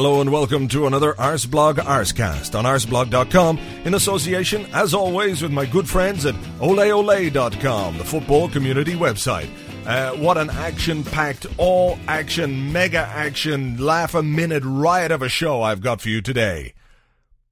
Hello 0.00 0.22
and 0.22 0.32
welcome 0.32 0.66
to 0.68 0.86
another 0.86 1.12
Arsblog 1.12 1.74
Arscast 1.74 2.58
on 2.58 2.64
arsblog.com 2.64 3.58
in 3.84 3.92
association, 3.92 4.64
as 4.72 4.94
always, 4.94 5.42
with 5.42 5.52
my 5.52 5.66
good 5.66 5.86
friends 5.86 6.24
at 6.24 6.34
oleole.com, 6.58 7.98
the 7.98 8.04
football 8.04 8.48
community 8.48 8.94
website. 8.94 9.50
Uh, 9.86 10.12
what 10.12 10.38
an 10.38 10.48
action 10.48 11.04
packed, 11.04 11.44
all 11.58 11.98
action, 12.08 12.72
mega 12.72 13.00
action, 13.00 13.76
laugh 13.76 14.14
a 14.14 14.22
minute 14.22 14.62
riot 14.64 15.10
of 15.12 15.20
a 15.20 15.28
show 15.28 15.60
I've 15.60 15.82
got 15.82 16.00
for 16.00 16.08
you 16.08 16.22
today. 16.22 16.72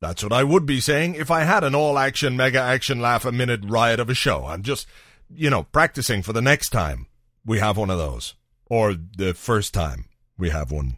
That's 0.01 0.23
what 0.23 0.33
I 0.33 0.43
would 0.43 0.65
be 0.65 0.81
saying 0.81 1.17
if 1.17 1.31
I 1.31 1.43
had 1.43 1.65
an 1.65 1.75
all 1.75 1.99
action, 1.99 2.35
mega 2.35 2.63
action, 2.63 2.99
laugh 2.99 3.27
a 3.27 3.31
minute 3.31 3.61
riot 3.63 4.01
of 4.01 4.09
a 4.09 4.15
show. 4.15 4.47
I'm 4.47 4.63
just, 4.63 4.87
you 5.29 5.51
know, 5.51 5.65
practicing 5.65 6.23
for 6.23 6.33
the 6.33 6.41
next 6.41 6.71
time 6.71 7.09
we 7.45 7.59
have 7.59 7.77
one 7.77 7.91
of 7.91 7.99
those. 7.99 8.37
Or 8.71 8.95
the 8.95 9.35
first 9.35 9.75
time 9.75 10.07
we 10.39 10.49
have 10.49 10.73
one 10.73 10.97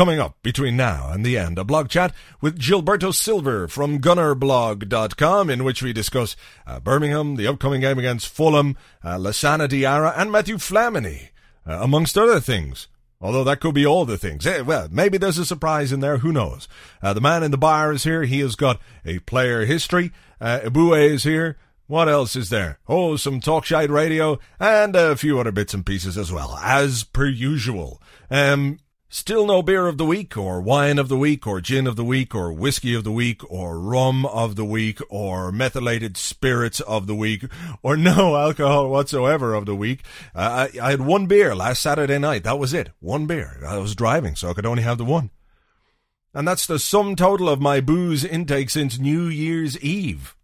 Coming 0.00 0.18
up 0.18 0.42
between 0.42 0.78
now 0.78 1.10
and 1.12 1.26
the 1.26 1.36
end, 1.36 1.58
a 1.58 1.62
blog 1.62 1.90
chat 1.90 2.14
with 2.40 2.58
Gilberto 2.58 3.14
Silva 3.14 3.68
from 3.68 4.00
GunnerBlog.com, 4.00 5.50
in 5.50 5.62
which 5.62 5.82
we 5.82 5.92
discuss 5.92 6.36
uh, 6.66 6.80
Birmingham, 6.80 7.36
the 7.36 7.46
upcoming 7.46 7.82
game 7.82 7.98
against 7.98 8.28
Fulham, 8.28 8.78
uh, 9.04 9.18
Lassana 9.18 9.68
Diarra, 9.68 10.14
and 10.16 10.32
Mathieu 10.32 10.56
Flamini, 10.56 11.28
uh, 11.66 11.80
amongst 11.82 12.16
other 12.16 12.40
things. 12.40 12.88
Although 13.20 13.44
that 13.44 13.60
could 13.60 13.74
be 13.74 13.84
all 13.84 14.06
the 14.06 14.16
things. 14.16 14.46
Eh, 14.46 14.62
well, 14.62 14.88
maybe 14.90 15.18
there's 15.18 15.36
a 15.36 15.44
surprise 15.44 15.92
in 15.92 16.00
there. 16.00 16.16
Who 16.16 16.32
knows? 16.32 16.66
Uh, 17.02 17.12
the 17.12 17.20
man 17.20 17.42
in 17.42 17.50
the 17.50 17.58
bar 17.58 17.92
is 17.92 18.04
here. 18.04 18.22
He 18.22 18.40
has 18.40 18.56
got 18.56 18.80
a 19.04 19.18
player 19.18 19.66
history. 19.66 20.12
Uh, 20.40 20.60
Eboué 20.60 21.10
is 21.10 21.24
here. 21.24 21.58
What 21.88 22.08
else 22.08 22.36
is 22.36 22.48
there? 22.48 22.78
Oh, 22.88 23.16
some 23.16 23.38
Talkshite 23.38 23.90
radio 23.90 24.38
and 24.58 24.96
a 24.96 25.14
few 25.14 25.38
other 25.38 25.52
bits 25.52 25.74
and 25.74 25.84
pieces 25.84 26.16
as 26.16 26.32
well, 26.32 26.56
as 26.62 27.04
per 27.04 27.26
usual. 27.26 28.00
Um, 28.30 28.78
Still 29.12 29.44
no 29.44 29.60
beer 29.60 29.88
of 29.88 29.98
the 29.98 30.04
week, 30.04 30.36
or 30.36 30.60
wine 30.60 30.96
of 30.96 31.08
the 31.08 31.16
week, 31.16 31.44
or 31.44 31.60
gin 31.60 31.88
of 31.88 31.96
the 31.96 32.04
week, 32.04 32.32
or 32.32 32.52
whiskey 32.52 32.94
of 32.94 33.02
the 33.02 33.10
week, 33.10 33.42
or 33.50 33.76
rum 33.76 34.24
of 34.24 34.54
the 34.54 34.64
week, 34.64 35.00
or 35.10 35.50
methylated 35.50 36.16
spirits 36.16 36.78
of 36.78 37.08
the 37.08 37.14
week, 37.16 37.44
or 37.82 37.96
no 37.96 38.36
alcohol 38.40 38.88
whatsoever 38.88 39.52
of 39.52 39.66
the 39.66 39.74
week. 39.74 40.04
Uh, 40.32 40.68
I, 40.72 40.78
I 40.80 40.90
had 40.92 41.00
one 41.00 41.26
beer 41.26 41.56
last 41.56 41.82
Saturday 41.82 42.20
night. 42.20 42.44
That 42.44 42.60
was 42.60 42.72
it. 42.72 42.90
One 43.00 43.26
beer. 43.26 43.60
I 43.66 43.78
was 43.78 43.96
driving, 43.96 44.36
so 44.36 44.48
I 44.48 44.54
could 44.54 44.64
only 44.64 44.84
have 44.84 44.98
the 44.98 45.04
one. 45.04 45.30
And 46.32 46.46
that's 46.46 46.68
the 46.68 46.78
sum 46.78 47.16
total 47.16 47.48
of 47.48 47.60
my 47.60 47.80
booze 47.80 48.24
intake 48.24 48.70
since 48.70 49.00
New 49.00 49.24
Year's 49.24 49.76
Eve. 49.80 50.36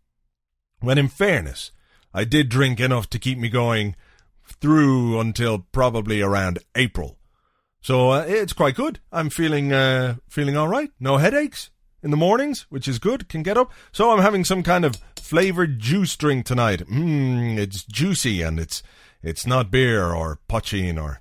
When 0.80 0.98
in 0.98 1.06
fairness, 1.06 1.70
I 2.12 2.24
did 2.24 2.48
drink 2.48 2.80
enough 2.80 3.08
to 3.10 3.20
keep 3.20 3.38
me 3.38 3.48
going 3.48 3.94
through 4.44 5.20
until 5.20 5.60
probably 5.70 6.20
around 6.20 6.58
April. 6.74 7.16
So 7.86 8.10
uh, 8.10 8.24
it's 8.26 8.52
quite 8.52 8.74
good. 8.74 8.98
I'm 9.12 9.30
feeling 9.30 9.72
uh, 9.72 10.16
feeling 10.28 10.56
all 10.56 10.66
right. 10.66 10.90
No 10.98 11.18
headaches 11.18 11.70
in 12.02 12.10
the 12.10 12.16
mornings, 12.16 12.66
which 12.68 12.88
is 12.88 12.98
good. 12.98 13.28
Can 13.28 13.44
get 13.44 13.56
up. 13.56 13.70
So 13.92 14.10
I'm 14.10 14.22
having 14.22 14.42
some 14.42 14.64
kind 14.64 14.84
of 14.84 14.96
flavored 15.14 15.78
juice 15.78 16.16
drink 16.16 16.46
tonight. 16.46 16.80
Mmm, 16.88 17.56
it's 17.56 17.84
juicy 17.84 18.42
and 18.42 18.58
it's 18.58 18.82
it's 19.22 19.46
not 19.46 19.70
beer 19.70 20.12
or 20.12 20.40
pochine 20.48 21.00
or 21.00 21.20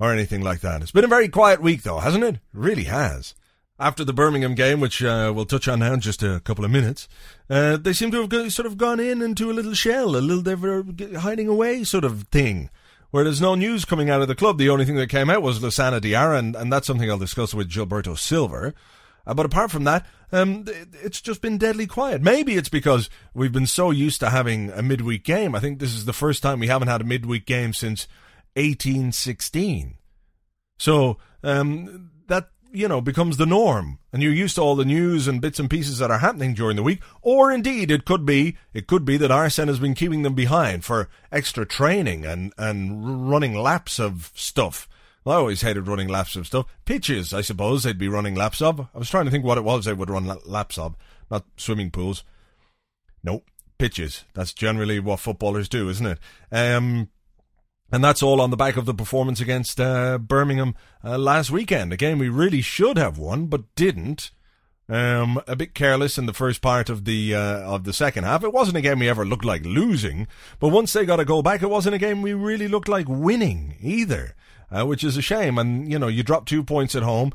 or 0.00 0.10
anything 0.10 0.40
like 0.40 0.60
that. 0.60 0.80
It's 0.80 0.90
been 0.90 1.04
a 1.04 1.06
very 1.06 1.28
quiet 1.28 1.60
week 1.60 1.82
though, 1.82 1.98
hasn't 1.98 2.24
it? 2.24 2.36
it 2.36 2.40
really 2.54 2.84
has. 2.84 3.34
After 3.78 4.06
the 4.06 4.14
Birmingham 4.14 4.54
game, 4.54 4.80
which 4.80 5.04
uh, 5.04 5.34
we'll 5.36 5.44
touch 5.44 5.68
on 5.68 5.80
now 5.80 5.92
in 5.92 6.00
just 6.00 6.22
a 6.22 6.40
couple 6.40 6.64
of 6.64 6.70
minutes, 6.70 7.08
uh, 7.50 7.76
they 7.76 7.92
seem 7.92 8.10
to 8.12 8.26
have 8.26 8.52
sort 8.54 8.64
of 8.64 8.78
gone 8.78 9.00
in 9.00 9.20
into 9.20 9.50
a 9.50 9.52
little 9.52 9.74
shell, 9.74 10.16
a 10.16 10.24
little 10.24 10.42
they 10.42 11.18
hiding 11.18 11.48
away 11.48 11.84
sort 11.84 12.04
of 12.04 12.22
thing 12.28 12.70
where 13.14 13.22
there's 13.22 13.40
no 13.40 13.54
news 13.54 13.84
coming 13.84 14.10
out 14.10 14.22
of 14.22 14.26
the 14.26 14.34
club. 14.34 14.58
The 14.58 14.68
only 14.68 14.84
thing 14.84 14.96
that 14.96 15.08
came 15.08 15.30
out 15.30 15.40
was 15.40 15.60
Lassana 15.60 16.00
Diarra, 16.00 16.36
and, 16.36 16.56
and 16.56 16.72
that's 16.72 16.84
something 16.84 17.08
I'll 17.08 17.16
discuss 17.16 17.54
with 17.54 17.70
Gilberto 17.70 18.18
Silva. 18.18 18.74
Uh, 19.24 19.34
but 19.34 19.46
apart 19.46 19.70
from 19.70 19.84
that, 19.84 20.04
um, 20.32 20.64
it's 21.00 21.20
just 21.20 21.40
been 21.40 21.56
deadly 21.56 21.86
quiet. 21.86 22.22
Maybe 22.22 22.56
it's 22.56 22.68
because 22.68 23.08
we've 23.32 23.52
been 23.52 23.68
so 23.68 23.92
used 23.92 24.18
to 24.18 24.30
having 24.30 24.70
a 24.70 24.82
midweek 24.82 25.22
game. 25.22 25.54
I 25.54 25.60
think 25.60 25.78
this 25.78 25.94
is 25.94 26.06
the 26.06 26.12
first 26.12 26.42
time 26.42 26.58
we 26.58 26.66
haven't 26.66 26.88
had 26.88 27.02
a 27.02 27.04
midweek 27.04 27.46
game 27.46 27.72
since 27.72 28.08
1816. 28.54 29.94
So 30.76 31.18
um, 31.44 32.10
you 32.74 32.88
know, 32.88 33.00
becomes 33.00 33.36
the 33.36 33.46
norm 33.46 33.98
and 34.12 34.22
you're 34.22 34.32
used 34.32 34.56
to 34.56 34.60
all 34.60 34.74
the 34.74 34.84
news 34.84 35.28
and 35.28 35.40
bits 35.40 35.58
and 35.58 35.70
pieces 35.70 35.98
that 35.98 36.10
are 36.10 36.18
happening 36.18 36.54
during 36.54 36.76
the 36.76 36.82
week. 36.82 37.00
Or 37.22 37.50
indeed, 37.52 37.90
it 37.90 38.04
could 38.04 38.26
be, 38.26 38.56
it 38.72 38.86
could 38.86 39.04
be 39.04 39.16
that 39.16 39.30
Arsene 39.30 39.68
has 39.68 39.78
been 39.78 39.94
keeping 39.94 40.22
them 40.22 40.34
behind 40.34 40.84
for 40.84 41.08
extra 41.30 41.64
training 41.64 42.26
and, 42.26 42.52
and 42.58 43.30
running 43.30 43.54
laps 43.54 43.98
of 43.98 44.32
stuff. 44.34 44.88
I 45.26 45.34
always 45.34 45.62
hated 45.62 45.88
running 45.88 46.08
laps 46.08 46.36
of 46.36 46.46
stuff. 46.46 46.66
Pitches, 46.84 47.32
I 47.32 47.40
suppose 47.40 47.82
they'd 47.82 47.96
be 47.96 48.08
running 48.08 48.34
laps 48.34 48.60
of. 48.60 48.80
I 48.80 48.98
was 48.98 49.08
trying 49.08 49.24
to 49.24 49.30
think 49.30 49.44
what 49.44 49.58
it 49.58 49.64
was 49.64 49.84
they 49.84 49.92
would 49.94 50.10
run 50.10 50.26
laps 50.44 50.76
of, 50.76 50.96
not 51.30 51.46
swimming 51.56 51.90
pools. 51.90 52.24
Nope, 53.22 53.48
pitches. 53.78 54.24
That's 54.34 54.52
generally 54.52 55.00
what 55.00 55.20
footballers 55.20 55.68
do, 55.68 55.88
isn't 55.88 56.06
it? 56.06 56.18
Um, 56.52 57.08
and 57.94 58.02
that's 58.02 58.24
all 58.24 58.40
on 58.40 58.50
the 58.50 58.56
back 58.56 58.76
of 58.76 58.86
the 58.86 58.92
performance 58.92 59.40
against 59.40 59.80
uh, 59.80 60.18
Birmingham 60.18 60.74
uh, 61.04 61.16
last 61.16 61.52
weekend. 61.52 61.92
A 61.92 61.96
game 61.96 62.18
we 62.18 62.28
really 62.28 62.60
should 62.60 62.98
have 62.98 63.18
won, 63.18 63.46
but 63.46 63.72
didn't. 63.76 64.32
Um, 64.88 65.40
a 65.46 65.54
bit 65.54 65.74
careless 65.74 66.18
in 66.18 66.26
the 66.26 66.32
first 66.32 66.60
part 66.60 66.90
of 66.90 67.04
the 67.04 67.36
uh, 67.36 67.60
of 67.60 67.84
the 67.84 67.92
second 67.92 68.24
half. 68.24 68.42
It 68.42 68.52
wasn't 68.52 68.78
a 68.78 68.80
game 68.80 68.98
we 68.98 69.08
ever 69.08 69.24
looked 69.24 69.44
like 69.44 69.64
losing, 69.64 70.26
but 70.58 70.70
once 70.70 70.92
they 70.92 71.06
got 71.06 71.20
a 71.20 71.24
goal 71.24 71.44
back, 71.44 71.62
it 71.62 71.70
wasn't 71.70 71.94
a 71.94 71.98
game 71.98 72.20
we 72.20 72.34
really 72.34 72.66
looked 72.66 72.88
like 72.88 73.06
winning 73.08 73.76
either, 73.80 74.34
uh, 74.72 74.84
which 74.84 75.04
is 75.04 75.16
a 75.16 75.22
shame. 75.22 75.56
And 75.56 75.88
you 75.88 76.00
know, 76.00 76.08
you 76.08 76.24
drop 76.24 76.46
two 76.46 76.64
points 76.64 76.96
at 76.96 77.04
home, 77.04 77.32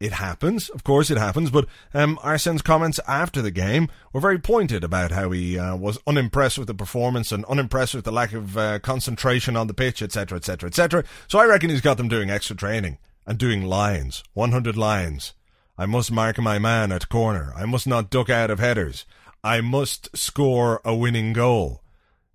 it 0.00 0.12
happens, 0.12 0.68
of 0.68 0.84
course 0.84 1.10
it 1.10 1.18
happens, 1.18 1.50
but 1.50 1.66
um, 1.92 2.18
Arsene's 2.22 2.62
comments 2.62 3.00
after 3.08 3.42
the 3.42 3.50
game 3.50 3.88
were 4.12 4.20
very 4.20 4.38
pointed 4.38 4.84
about 4.84 5.10
how 5.10 5.30
he 5.32 5.58
uh, 5.58 5.74
was 5.76 5.98
unimpressed 6.06 6.56
with 6.56 6.68
the 6.68 6.74
performance 6.74 7.32
and 7.32 7.44
unimpressed 7.46 7.94
with 7.94 8.04
the 8.04 8.12
lack 8.12 8.32
of 8.32 8.56
uh, 8.56 8.78
concentration 8.78 9.56
on 9.56 9.66
the 9.66 9.74
pitch, 9.74 10.00
etc., 10.00 10.38
etc., 10.38 10.68
etc. 10.68 11.04
So 11.26 11.40
I 11.40 11.46
reckon 11.46 11.70
he's 11.70 11.80
got 11.80 11.96
them 11.96 12.08
doing 12.08 12.30
extra 12.30 12.54
training 12.54 12.98
and 13.26 13.38
doing 13.38 13.64
lines, 13.64 14.22
100 14.34 14.76
lines. 14.76 15.34
I 15.76 15.86
must 15.86 16.12
mark 16.12 16.38
my 16.38 16.58
man 16.58 16.92
at 16.92 17.08
corner. 17.08 17.52
I 17.56 17.64
must 17.64 17.86
not 17.86 18.10
duck 18.10 18.30
out 18.30 18.50
of 18.50 18.58
headers. 18.58 19.04
I 19.42 19.60
must 19.60 20.16
score 20.16 20.80
a 20.84 20.94
winning 20.94 21.32
goal. 21.32 21.82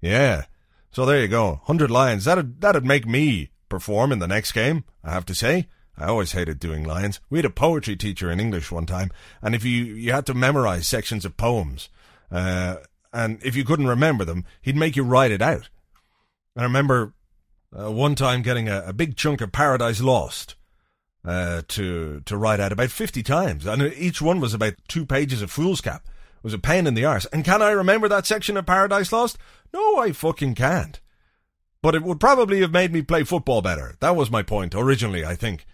Yeah. 0.01 0.45
So 0.91 1.05
there 1.05 1.21
you 1.21 1.27
go. 1.27 1.61
100 1.65 1.89
lines. 1.89 2.25
That'd, 2.25 2.61
that'd 2.61 2.85
make 2.85 3.05
me 3.05 3.49
perform 3.69 4.11
in 4.11 4.19
the 4.19 4.27
next 4.27 4.51
game, 4.51 4.83
I 5.03 5.11
have 5.11 5.25
to 5.25 5.35
say. 5.35 5.67
I 5.97 6.05
always 6.05 6.31
hated 6.31 6.59
doing 6.59 6.83
lines. 6.83 7.19
We 7.29 7.37
had 7.37 7.45
a 7.45 7.51
poetry 7.51 7.95
teacher 7.95 8.31
in 8.31 8.39
English 8.39 8.71
one 8.71 8.85
time, 8.85 9.11
and 9.41 9.53
if 9.53 9.63
you 9.63 9.83
you 9.83 10.11
had 10.11 10.25
to 10.25 10.33
memorize 10.33 10.87
sections 10.87 11.23
of 11.25 11.37
poems, 11.37 11.89
uh, 12.31 12.77
and 13.11 13.39
if 13.43 13.55
you 13.55 13.63
couldn't 13.63 13.87
remember 13.87 14.25
them, 14.25 14.45
he'd 14.61 14.75
make 14.75 14.95
you 14.95 15.03
write 15.03 15.31
it 15.31 15.41
out. 15.41 15.69
I 16.55 16.63
remember 16.63 17.13
uh, 17.77 17.91
one 17.91 18.15
time 18.15 18.41
getting 18.41 18.69
a, 18.69 18.83
a, 18.87 18.93
big 18.93 19.15
chunk 19.15 19.41
of 19.41 19.51
Paradise 19.51 20.01
Lost 20.01 20.55
uh, 21.25 21.61
to 21.67 22.21
to 22.25 22.37
write 22.37 22.59
out 22.59 22.71
about 22.71 22.89
fifty 22.89 23.21
times, 23.21 23.65
and 23.65 23.81
each 23.93 24.21
one 24.21 24.39
was 24.39 24.53
about 24.53 24.73
two 24.87 25.05
pages 25.05 25.41
of 25.41 25.51
foolscap. 25.51 26.01
It 26.05 26.43
was 26.43 26.53
a 26.53 26.59
pain 26.59 26.87
in 26.87 26.93
the 26.95 27.05
arse. 27.05 27.25
And 27.27 27.45
can 27.45 27.61
I 27.61 27.69
remember 27.69 28.07
that 28.09 28.25
section 28.25 28.57
of 28.57 28.65
Paradise 28.65 29.11
Lost? 29.11 29.37
No, 29.73 29.97
I 29.97 30.11
fucking 30.11 30.55
can't. 30.55 30.99
but 31.81 31.95
it 31.95 32.03
would 32.03 32.19
probably 32.19 32.61
have 32.61 32.71
made 32.71 32.91
me 32.91 33.01
play 33.01 33.23
football 33.23 33.61
better. 33.61 33.95
That 33.99 34.15
was 34.15 34.31
my 34.31 34.41
point 34.41 34.73
originally, 34.73 35.23
I 35.23 35.35
think. 35.35 35.65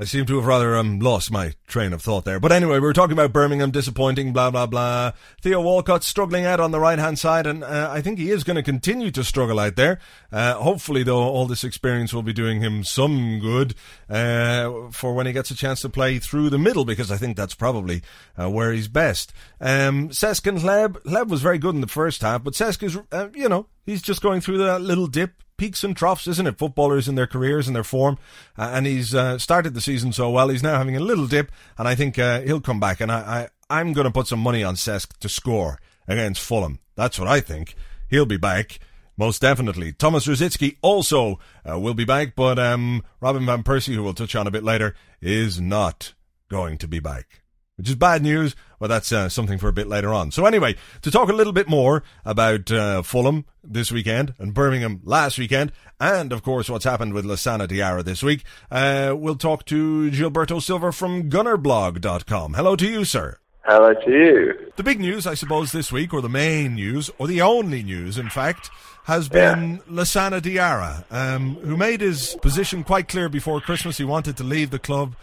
I 0.00 0.04
seem 0.04 0.26
to 0.26 0.36
have 0.36 0.46
rather 0.46 0.76
um, 0.76 1.00
lost 1.00 1.32
my 1.32 1.54
train 1.66 1.92
of 1.92 2.00
thought 2.00 2.24
there. 2.24 2.38
But 2.38 2.52
anyway, 2.52 2.74
we 2.74 2.86
were 2.86 2.92
talking 2.92 3.14
about 3.14 3.32
Birmingham 3.32 3.72
disappointing, 3.72 4.32
blah, 4.32 4.48
blah, 4.48 4.66
blah. 4.66 5.10
Theo 5.42 5.60
Walcott 5.60 6.04
struggling 6.04 6.44
out 6.44 6.60
on 6.60 6.70
the 6.70 6.78
right 6.78 7.00
hand 7.00 7.18
side, 7.18 7.48
and 7.48 7.64
uh, 7.64 7.88
I 7.90 8.00
think 8.00 8.20
he 8.20 8.30
is 8.30 8.44
going 8.44 8.54
to 8.54 8.62
continue 8.62 9.10
to 9.10 9.24
struggle 9.24 9.58
out 9.58 9.74
there. 9.74 9.98
Uh, 10.30 10.54
hopefully, 10.54 11.02
though, 11.02 11.18
all 11.18 11.46
this 11.46 11.64
experience 11.64 12.14
will 12.14 12.22
be 12.22 12.32
doing 12.32 12.60
him 12.60 12.84
some 12.84 13.40
good 13.40 13.74
uh, 14.08 14.88
for 14.92 15.14
when 15.14 15.26
he 15.26 15.32
gets 15.32 15.50
a 15.50 15.56
chance 15.56 15.80
to 15.80 15.88
play 15.88 16.20
through 16.20 16.50
the 16.50 16.58
middle, 16.58 16.84
because 16.84 17.10
I 17.10 17.16
think 17.16 17.36
that's 17.36 17.56
probably 17.56 18.02
uh, 18.40 18.48
where 18.48 18.72
he's 18.72 18.86
best. 18.86 19.32
Um, 19.60 20.10
Cesc 20.10 20.46
and 20.46 20.58
Hleb. 20.58 21.02
Hleb 21.02 21.26
was 21.26 21.42
very 21.42 21.58
good 21.58 21.74
in 21.74 21.80
the 21.80 21.88
first 21.88 22.22
half, 22.22 22.44
but 22.44 22.54
Cesc 22.54 22.84
is, 22.84 22.96
uh, 23.10 23.30
you 23.34 23.48
know, 23.48 23.66
he's 23.84 24.02
just 24.02 24.22
going 24.22 24.42
through 24.42 24.58
that 24.58 24.80
little 24.80 25.08
dip 25.08 25.42
peaks 25.58 25.84
and 25.84 25.94
troughs, 25.94 26.26
isn't 26.26 26.46
it? 26.46 26.56
Footballers 26.56 27.08
in 27.08 27.14
their 27.14 27.26
careers 27.26 27.66
and 27.66 27.76
their 27.76 27.84
form. 27.84 28.16
Uh, 28.56 28.70
and 28.72 28.86
he's 28.86 29.14
uh, 29.14 29.36
started 29.38 29.74
the 29.74 29.80
season 29.82 30.12
so 30.12 30.30
well. 30.30 30.48
He's 30.48 30.62
now 30.62 30.78
having 30.78 30.96
a 30.96 31.00
little 31.00 31.26
dip, 31.26 31.52
and 31.76 31.86
I 31.86 31.94
think 31.94 32.18
uh, 32.18 32.40
he'll 32.40 32.62
come 32.62 32.80
back. 32.80 33.00
And 33.00 33.12
I, 33.12 33.48
I, 33.68 33.78
I'm 33.78 33.92
going 33.92 34.06
to 34.06 34.10
put 34.10 34.28
some 34.28 34.40
money 34.40 34.64
on 34.64 34.76
Cesc 34.76 35.18
to 35.18 35.28
score 35.28 35.78
against 36.06 36.40
Fulham. 36.40 36.78
That's 36.94 37.18
what 37.18 37.28
I 37.28 37.40
think. 37.40 37.74
He'll 38.08 38.24
be 38.24 38.38
back. 38.38 38.78
Most 39.18 39.42
definitely. 39.42 39.92
Thomas 39.92 40.26
Rosicky 40.26 40.76
also 40.80 41.40
uh, 41.68 41.78
will 41.78 41.94
be 41.94 42.04
back, 42.04 42.34
but 42.36 42.58
um, 42.58 43.02
Robin 43.20 43.44
Van 43.44 43.64
Persie, 43.64 43.94
who 43.94 44.02
we'll 44.04 44.14
touch 44.14 44.36
on 44.36 44.46
a 44.46 44.52
bit 44.52 44.62
later, 44.62 44.94
is 45.20 45.60
not 45.60 46.14
going 46.48 46.78
to 46.78 46.88
be 46.88 47.00
back 47.00 47.42
which 47.78 47.88
is 47.88 47.94
bad 47.94 48.22
news, 48.22 48.54
but 48.80 48.88
that's 48.88 49.12
uh, 49.12 49.28
something 49.28 49.58
for 49.58 49.68
a 49.68 49.72
bit 49.72 49.86
later 49.86 50.12
on. 50.12 50.30
So 50.32 50.44
anyway, 50.44 50.74
to 51.02 51.10
talk 51.10 51.28
a 51.28 51.32
little 51.32 51.52
bit 51.52 51.68
more 51.68 52.02
about 52.24 52.70
uh, 52.70 53.02
Fulham 53.02 53.44
this 53.62 53.92
weekend 53.92 54.34
and 54.38 54.52
Birmingham 54.52 55.00
last 55.04 55.38
weekend, 55.38 55.72
and 56.00 56.32
of 56.32 56.42
course 56.42 56.68
what's 56.68 56.84
happened 56.84 57.14
with 57.14 57.24
Lassana 57.24 57.68
Diarra 57.68 58.04
this 58.04 58.22
week, 58.22 58.44
uh, 58.70 59.14
we'll 59.16 59.36
talk 59.36 59.64
to 59.66 60.10
Gilberto 60.10 60.60
Silva 60.60 60.92
from 60.92 61.30
GunnerBlog.com. 61.30 62.54
Hello 62.54 62.76
to 62.76 62.86
you, 62.86 63.04
sir. 63.04 63.38
Hello 63.64 63.92
to 63.92 64.10
you. 64.10 64.72
The 64.76 64.82
big 64.82 64.98
news, 64.98 65.26
I 65.26 65.34
suppose, 65.34 65.72
this 65.72 65.92
week, 65.92 66.14
or 66.14 66.22
the 66.22 66.28
main 66.28 66.74
news, 66.74 67.10
or 67.18 67.26
the 67.26 67.42
only 67.42 67.82
news, 67.82 68.16
in 68.16 68.30
fact, 68.30 68.70
has 69.04 69.28
been 69.28 69.82
yeah. 69.86 69.92
Lassana 70.02 70.40
Diarra, 70.40 71.04
um, 71.10 71.56
who 71.56 71.76
made 71.76 72.00
his 72.00 72.34
position 72.40 72.82
quite 72.82 73.08
clear 73.08 73.28
before 73.28 73.60
Christmas. 73.60 73.98
He 73.98 74.04
wanted 74.04 74.36
to 74.38 74.44
leave 74.44 74.70
the 74.70 74.78
club. 74.78 75.14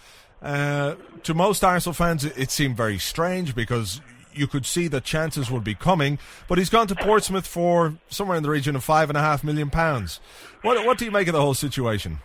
Uh, 0.46 0.94
to 1.24 1.34
most 1.34 1.64
Arsenal 1.64 1.96
fans, 1.96 2.24
it, 2.24 2.52
seemed 2.52 2.78
very 2.78 3.00
strange 3.00 3.56
because 3.56 4.00
you 4.32 4.46
could 4.46 4.64
see 4.64 4.88
that 4.88 5.04
chances 5.04 5.50
would 5.50 5.64
be 5.64 5.74
coming. 5.74 6.20
But 6.48 6.60
he's 6.60 6.70
gone 6.70 6.86
to 6.88 6.96
Portsmouth 6.96 7.48
for 7.48 7.96
somewhere 8.10 8.38
in 8.38 8.44
the 8.44 8.52
region 8.52 8.76
of 8.76 8.84
five 8.84 9.10
and 9.10 9.18
a 9.18 9.22
half 9.22 9.44
million 9.44 9.72
pounds. 9.72 10.20
What, 10.62 10.86
what 10.86 11.00
do 11.00 11.06
you 11.06 11.10
make 11.10 11.28
of 11.28 11.34
the 11.34 11.42
whole 11.42 11.56
situation? 11.56 12.20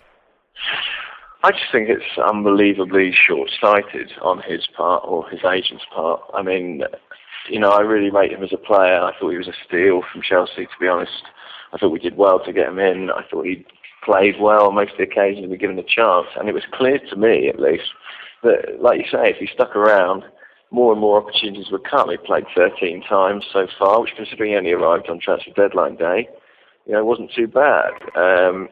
I 1.43 1.51
just 1.53 1.73
think 1.73 1.89
it's 1.89 2.19
unbelievably 2.19 3.15
short-sighted 3.27 4.13
on 4.21 4.43
his 4.43 4.67
part 4.77 5.03
or 5.07 5.27
his 5.31 5.41
agent's 5.43 5.87
part. 5.95 6.21
I 6.35 6.43
mean, 6.43 6.83
you 7.49 7.59
know, 7.59 7.71
I 7.71 7.81
really 7.81 8.11
rate 8.11 8.33
him 8.33 8.43
as 8.43 8.53
a 8.53 8.59
player. 8.59 9.01
I 9.01 9.19
thought 9.19 9.31
he 9.31 9.39
was 9.39 9.49
a 9.49 9.55
steal 9.67 10.03
from 10.13 10.21
Chelsea, 10.21 10.67
to 10.67 10.79
be 10.79 10.89
honest. 10.89 11.23
I 11.73 11.79
thought 11.79 11.89
we 11.89 11.99
did 11.99 12.19
well 12.19 12.39
to 12.45 12.53
get 12.53 12.69
him 12.69 12.79
in. 12.79 13.09
I 13.11 13.23
thought 13.31 13.47
he 13.47 13.65
played 14.05 14.41
well 14.41 14.73
most 14.73 14.93
of 14.93 14.99
the 14.99 15.05
occasions 15.05 15.43
we 15.43 15.49
were 15.49 15.57
given 15.57 15.79
a 15.79 15.83
chance. 15.83 16.27
And 16.39 16.49
it 16.49 16.55
was 16.55 16.65
clear 16.73 16.99
to 16.99 17.17
me, 17.17 17.49
at 17.49 17.61
least, 17.61 17.91
that, 18.43 18.81
like 18.81 18.99
you 18.99 19.05
say, 19.11 19.31
if 19.31 19.37
he 19.37 19.49
stuck 19.53 19.77
around, 19.77 20.25
more 20.71 20.93
and 20.93 21.01
more 21.01 21.21
opportunities 21.21 21.71
would 21.71 21.85
come. 21.85 22.11
He 22.11 22.17
played 22.17 22.45
13 22.55 23.03
times 23.03 23.45
so 23.53 23.67
far, 23.79 24.01
which 24.01 24.13
considering 24.17 24.53
he 24.53 24.57
only 24.57 24.73
arrived 24.73 25.09
on 25.09 25.21
transfer 25.21 25.51
deadline 25.51 25.97
day, 25.97 26.29
you 26.87 26.93
know, 26.93 27.05
wasn't 27.05 27.33
too 27.33 27.49
bad. 27.49 27.91
Um, 28.15 28.69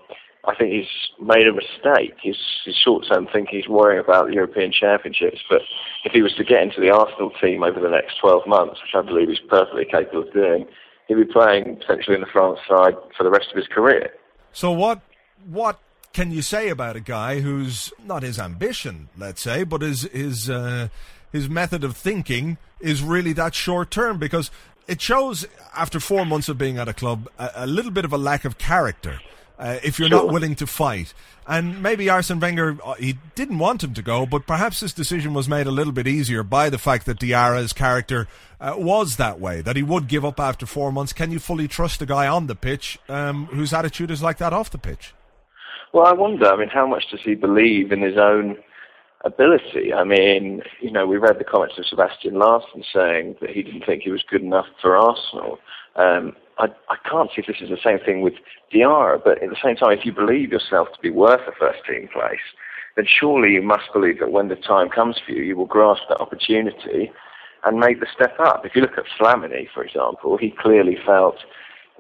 I 0.47 0.55
think 0.55 0.73
he's 0.73 0.87
made 1.21 1.47
a 1.47 1.53
mistake. 1.53 2.15
His, 2.23 2.37
his 2.65 2.77
short-term 2.77 3.29
thinking, 3.33 3.59
he's 3.59 3.69
worrying 3.69 4.03
about 4.03 4.29
the 4.29 4.35
European 4.35 4.73
Championships. 4.73 5.41
But 5.51 5.63
if 6.05 6.13
he 6.13 6.23
was 6.23 6.35
to 6.35 6.45
get 6.45 6.63
into 6.63 6.81
the 6.81 6.91
Arsenal 6.91 7.31
team 7.41 7.63
over 7.63 7.81
the 7.81 7.91
next 7.91 8.19
12 8.21 8.47
months, 8.47 8.81
which 8.81 8.95
I 8.95 9.07
believe 9.07 9.29
he's 9.29 9.41
perfectly 9.49 9.85
capable 9.85 10.23
of 10.23 10.33
doing, 10.33 10.67
he'd 11.09 11.17
be 11.17 11.25
playing 11.25 11.77
potentially 11.81 12.15
in 12.15 12.21
the 12.21 12.29
France 12.33 12.61
side 12.69 12.95
for 13.17 13.25
the 13.25 13.31
rest 13.31 13.49
of 13.51 13.57
his 13.57 13.67
career. 13.67 14.11
So 14.53 14.71
what 14.71 15.03
what 15.47 15.79
can 16.13 16.31
you 16.33 16.43
say 16.43 16.69
about 16.69 16.97
a 16.97 17.01
guy 17.01 17.41
who's 17.41 17.93
not 18.05 18.23
his 18.23 18.39
ambition, 18.39 19.09
let's 19.17 19.43
say, 19.43 19.65
but 19.65 19.83
his 19.83 20.03
his 20.03 20.51
uh, 20.51 20.89
his 21.31 21.49
method 21.49 21.85
of 21.85 21.97
thinking 21.97 22.59
is 22.81 23.03
really 23.03 23.33
that 23.35 23.55
short 23.55 23.91
term? 23.91 24.19
Because 24.19 24.51
it 24.87 25.01
shows 25.01 25.47
after 25.77 26.01
four 26.01 26.25
months 26.25 26.49
of 26.49 26.59
being 26.59 26.79
at 26.79 26.89
a 26.89 26.95
club 26.95 27.29
a, 27.39 27.51
a 27.57 27.67
little 27.67 27.91
bit 27.91 28.05
of 28.05 28.13
a 28.13 28.19
lack 28.19 28.45
of 28.45 28.59
character. 28.59 29.21
Uh, 29.59 29.77
if 29.83 29.99
you're 29.99 30.09
sure. 30.09 30.25
not 30.25 30.33
willing 30.33 30.55
to 30.55 30.69
fight, 30.69 31.13
and 31.45 31.83
maybe 31.83 32.09
Arsene 32.09 32.39
Wenger 32.39 32.79
uh, 32.85 32.95
he 32.95 33.19
didn't 33.35 33.59
want 33.59 33.83
him 33.83 33.93
to 33.95 34.03
go, 34.03 34.25
but 34.25 34.47
perhaps 34.47 34.79
this 34.79 34.93
decision 34.93 35.35
was 35.35 35.49
made 35.49 35.67
a 35.67 35.73
little 35.73 35.93
bit 35.93 36.07
easier 36.07 36.45
by 36.45 36.71
the 36.71 36.79
fact 36.79 37.07
that 37.07 37.19
Diarra's 37.19 37.73
character 37.73 38.29
uh, 38.61 38.75
was 38.77 39.17
that 39.17 39.41
way, 39.41 39.61
that 39.61 39.75
he 39.75 39.83
would 39.83 40.07
give 40.07 40.25
up 40.25 40.39
after 40.39 40.65
four 40.65 40.93
months. 40.93 41.13
Can 41.13 41.33
you 41.33 41.41
fully 41.41 41.67
trust 41.67 42.01
a 42.01 42.07
guy 42.07 42.29
on 42.29 42.47
the 42.47 42.55
pitch 42.55 43.01
um, 43.09 43.47
whose 43.47 43.73
attitude 43.73 44.13
is 44.13 44.23
like 44.23 44.39
that 44.39 44.53
off 44.53 44.71
the 44.71 44.79
pitch? 44.79 45.13
Well, 45.93 46.07
I 46.07 46.13
wonder. 46.13 46.47
I 46.47 46.57
mean, 46.57 46.69
how 46.69 46.87
much 46.87 47.05
does 47.11 47.21
he 47.25 47.35
believe 47.35 47.93
in 47.93 48.03
his 48.03 48.17
own 48.19 48.57
ability? 49.25 49.93
I 49.93 50.05
mean, 50.05 50.63
you 50.81 50.91
know, 50.91 51.07
we 51.07 51.17
read 51.17 51.39
the 51.39 51.45
comments 51.45 51.79
of 51.79 51.87
Sebastian 51.87 52.39
Larsson 52.39 52.85
saying 52.93 53.37
that 53.41 53.51
he 53.51 53.63
didn't 53.63 53.87
think 53.87 54.03
he 54.03 54.11
was 54.11 54.23
good 54.29 54.43
enough 54.43 54.67
for 54.81 54.97
Arsenal. 54.97 55.59
Um, 55.97 56.37
I, 56.59 56.67
I 56.91 56.97
can't 57.09 57.31
see 57.31 57.43
if 57.43 57.47
this 57.47 57.57
is 57.61 57.71
the 57.71 57.79
same 57.83 57.99
thing 58.05 58.21
with 58.21 58.35
Diarra, 58.73 59.19
but 59.23 59.43
at 59.43 59.49
the 59.49 59.57
same 59.63 59.77
time, 59.77 59.97
if 59.97 60.05
you 60.05 60.13
believe 60.13 60.53
yourself 60.53 60.89
to 60.95 61.01
be 61.01 61.11
worth 61.11 61.41
a 61.49 61.53
first 61.59 61.81
team 61.89 62.09
place, 62.13 62.39
then 62.97 63.07
surely 63.09 63.53
you 63.53 63.63
must 63.63 63.93
believe 63.93 64.19
that 64.19 64.33
when 64.33 64.49
the 64.49 64.57
time 64.57 64.89
comes 64.89 65.17
for 65.25 65.33
you, 65.33 65.43
you 65.43 65.57
will 65.57 65.67
grasp 65.67 66.03
that 66.09 66.21
opportunity 66.21 67.11
and 67.65 67.79
make 67.79 68.01
the 68.01 68.07
step 68.13 68.39
up. 68.41 68.65
If 68.65 68.75
you 68.75 68.83
look 68.83 68.99
at 68.99 69.05
Flamini, 69.19 69.69
for 69.73 69.85
example, 69.85 70.37
he 70.37 70.51
clearly 70.51 70.97
felt 71.07 71.37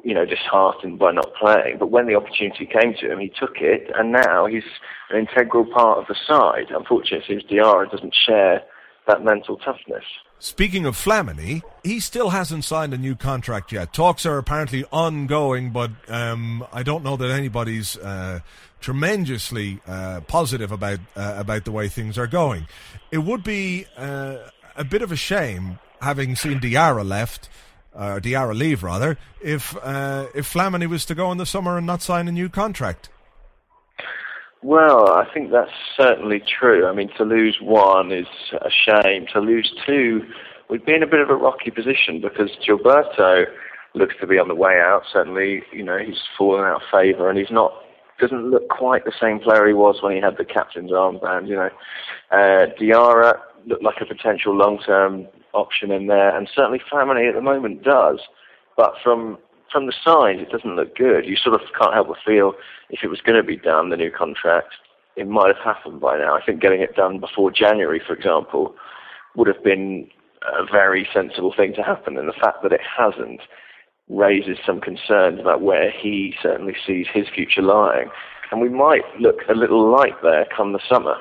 you 0.05 0.15
know, 0.15 0.25
disheartened 0.25 0.99
by 0.99 1.13
not 1.13 1.33
playing. 1.35 1.79
But 1.79 1.91
when 1.91 2.07
the 2.07 2.15
opportunity 2.15 2.67
came 2.67 2.95
to 3.01 3.13
him, 3.13 3.19
he 3.19 3.29
took 3.29 3.57
it, 3.57 3.91
and 3.95 4.13
now 4.13 4.47
he's 4.47 4.65
an 5.11 5.19
integral 5.19 5.67
part 5.67 5.99
of 5.99 6.07
the 6.07 6.17
side. 6.27 6.71
Unfortunately, 6.71 7.19
it 7.19 7.25
seems 7.27 7.45
Diarra 7.45 7.91
doesn't 7.91 8.15
share 8.15 8.63
that 9.07 9.25
mental 9.25 9.57
toughness. 9.57 10.05
Speaking 10.39 10.87
of 10.87 10.95
Flamini, 10.95 11.63
he 11.83 11.99
still 11.99 12.31
hasn't 12.31 12.65
signed 12.65 12.95
a 12.95 12.99
new 12.99 13.17
contract 13.17 13.73
yet. 13.73 13.93
Talks 13.93 14.25
are 14.25 14.39
apparently 14.39 14.85
ongoing, 14.93 15.71
but 15.71 15.91
um, 16.09 16.65
I 16.73 16.85
don't 16.85 17.03
know 17.03 17.17
that 17.17 17.31
anybody's 17.31 17.97
uh, 17.97 18.41
tremendously 18.81 19.81
uh, 19.87 20.21
positive 20.29 20.71
about 20.71 21.01
uh, 21.17 21.35
about 21.39 21.65
the 21.65 21.73
way 21.73 21.89
things 21.89 22.17
are 22.19 22.29
going. 22.29 22.69
It 23.11 23.19
would 23.19 23.43
be 23.43 23.87
uh, 23.97 24.37
a 24.77 24.85
bit 24.85 25.03
of 25.03 25.11
a 25.11 25.17
shame 25.17 25.81
having 26.01 26.37
seen 26.37 26.61
Diarra 26.61 27.05
left 27.05 27.49
or 27.99 28.21
Diarra 28.21 28.55
leave 28.55 28.83
rather, 28.83 29.19
if 29.43 29.77
uh, 29.83 30.27
if 30.35 30.53
Flamini 30.53 30.87
was 30.87 31.05
to 31.07 31.15
go 31.15 31.33
in 31.33 31.39
the 31.39 31.47
summer 31.47 31.77
and 31.77 31.87
not 31.87 32.01
sign 32.01 32.29
a 32.29 32.33
new 32.33 32.49
contract? 32.49 33.09
Well, 34.63 35.11
I 35.11 35.25
think 35.33 35.51
that's 35.51 35.71
certainly 35.97 36.41
true. 36.41 36.87
I 36.87 36.93
mean, 36.93 37.11
to 37.17 37.25
lose 37.25 37.59
one 37.61 38.11
is 38.11 38.27
a 38.53 38.71
shame. 38.71 39.27
To 39.33 39.41
lose 39.41 39.73
two 39.87 40.23
we'd 40.69 40.85
be 40.85 40.95
in 40.95 41.03
a 41.03 41.07
bit 41.07 41.21
of 41.21 41.31
a 41.31 41.35
rocky 41.35 41.71
position 41.71 42.21
because 42.21 42.51
Gilberto 42.67 43.47
looks 43.95 44.15
to 44.21 44.27
be 44.27 44.39
on 44.39 44.49
the 44.49 44.55
way 44.55 44.81
out. 44.81 45.03
Certainly, 45.13 45.63
you 45.73 45.83
know, 45.83 45.99
he's 45.99 46.21
fallen 46.37 46.65
out 46.65 46.83
of 46.83 46.89
favour 46.91 47.29
and 47.29 47.39
he's 47.39 47.51
not 47.51 47.73
doesn't 48.21 48.51
look 48.51 48.69
quite 48.69 49.05
the 49.05 49.13
same 49.21 49.39
player 49.39 49.69
he 49.69 49.73
was 49.73 50.03
when 50.03 50.13
he 50.13 50.21
had 50.21 50.37
the 50.37 50.45
captain's 50.45 50.91
armband. 50.91 51.47
You 51.47 51.55
know, 51.55 51.71
uh, 52.33 52.67
Diarra 52.77 53.39
looked 53.65 53.85
like 53.85 54.01
a 54.01 54.07
potential 54.07 54.57
long-term 54.57 55.29
option 55.59 55.91
in 55.91 56.07
there, 56.07 56.37
and 56.37 56.49
certainly 56.55 56.81
Flamini 56.81 57.29
at 57.29 57.35
the 57.35 57.43
moment 57.43 57.83
does. 57.83 58.21
But 58.77 58.95
from 59.03 59.39
from 59.73 59.87
the 59.87 59.93
side, 59.93 60.39
it 60.39 60.51
doesn't 60.51 60.77
look 60.77 60.97
good. 60.97 61.27
You 61.27 61.37
sort 61.37 61.55
of 61.55 61.61
can't 61.79 61.93
help 61.93 62.09
but 62.09 62.17
feel 62.25 62.55
if 62.91 63.01
it 63.03 63.09
was 63.09 63.21
going 63.21 63.37
to 63.37 63.47
be 63.47 63.57
done, 63.57 63.91
the 63.91 63.97
new 63.97 64.11
contract, 64.11 64.75
it 65.17 65.29
might 65.29 65.55
have 65.55 65.63
happened 65.63 66.01
by 66.01 66.17
now. 66.19 66.35
I 66.35 66.45
think 66.45 66.63
getting 66.63 66.81
it 66.81 66.97
done 66.97 67.19
before 67.21 67.51
January, 67.51 68.01
for 68.05 68.15
example, 68.15 68.75
would 69.37 69.49
have 69.49 69.63
been 69.63 70.09
a 70.43 70.65
very 70.65 71.07
sensible 71.13 71.53
thing 71.55 71.75
to 71.75 71.83
happen. 71.83 72.17
And 72.17 72.29
the 72.29 72.33
fact 72.33 72.63
that 72.63 72.73
it 72.73 72.81
hasn't 72.81 73.41
raises 74.09 74.57
some 74.65 74.81
concerns 74.81 75.41
about 75.41 75.61
where 75.61 75.91
he 75.91 76.35
certainly 76.43 76.75
sees 76.87 77.07
his 77.13 77.27
future 77.29 77.63
lying. 77.63 78.11
And 78.51 78.61
we 78.63 78.71
might 78.71 79.05
look 79.21 79.41
a 79.49 79.55
little 79.55 79.91
light 79.91 80.23
there 80.23 80.47
come 80.57 80.73
the 80.73 80.81
summer. 80.89 81.17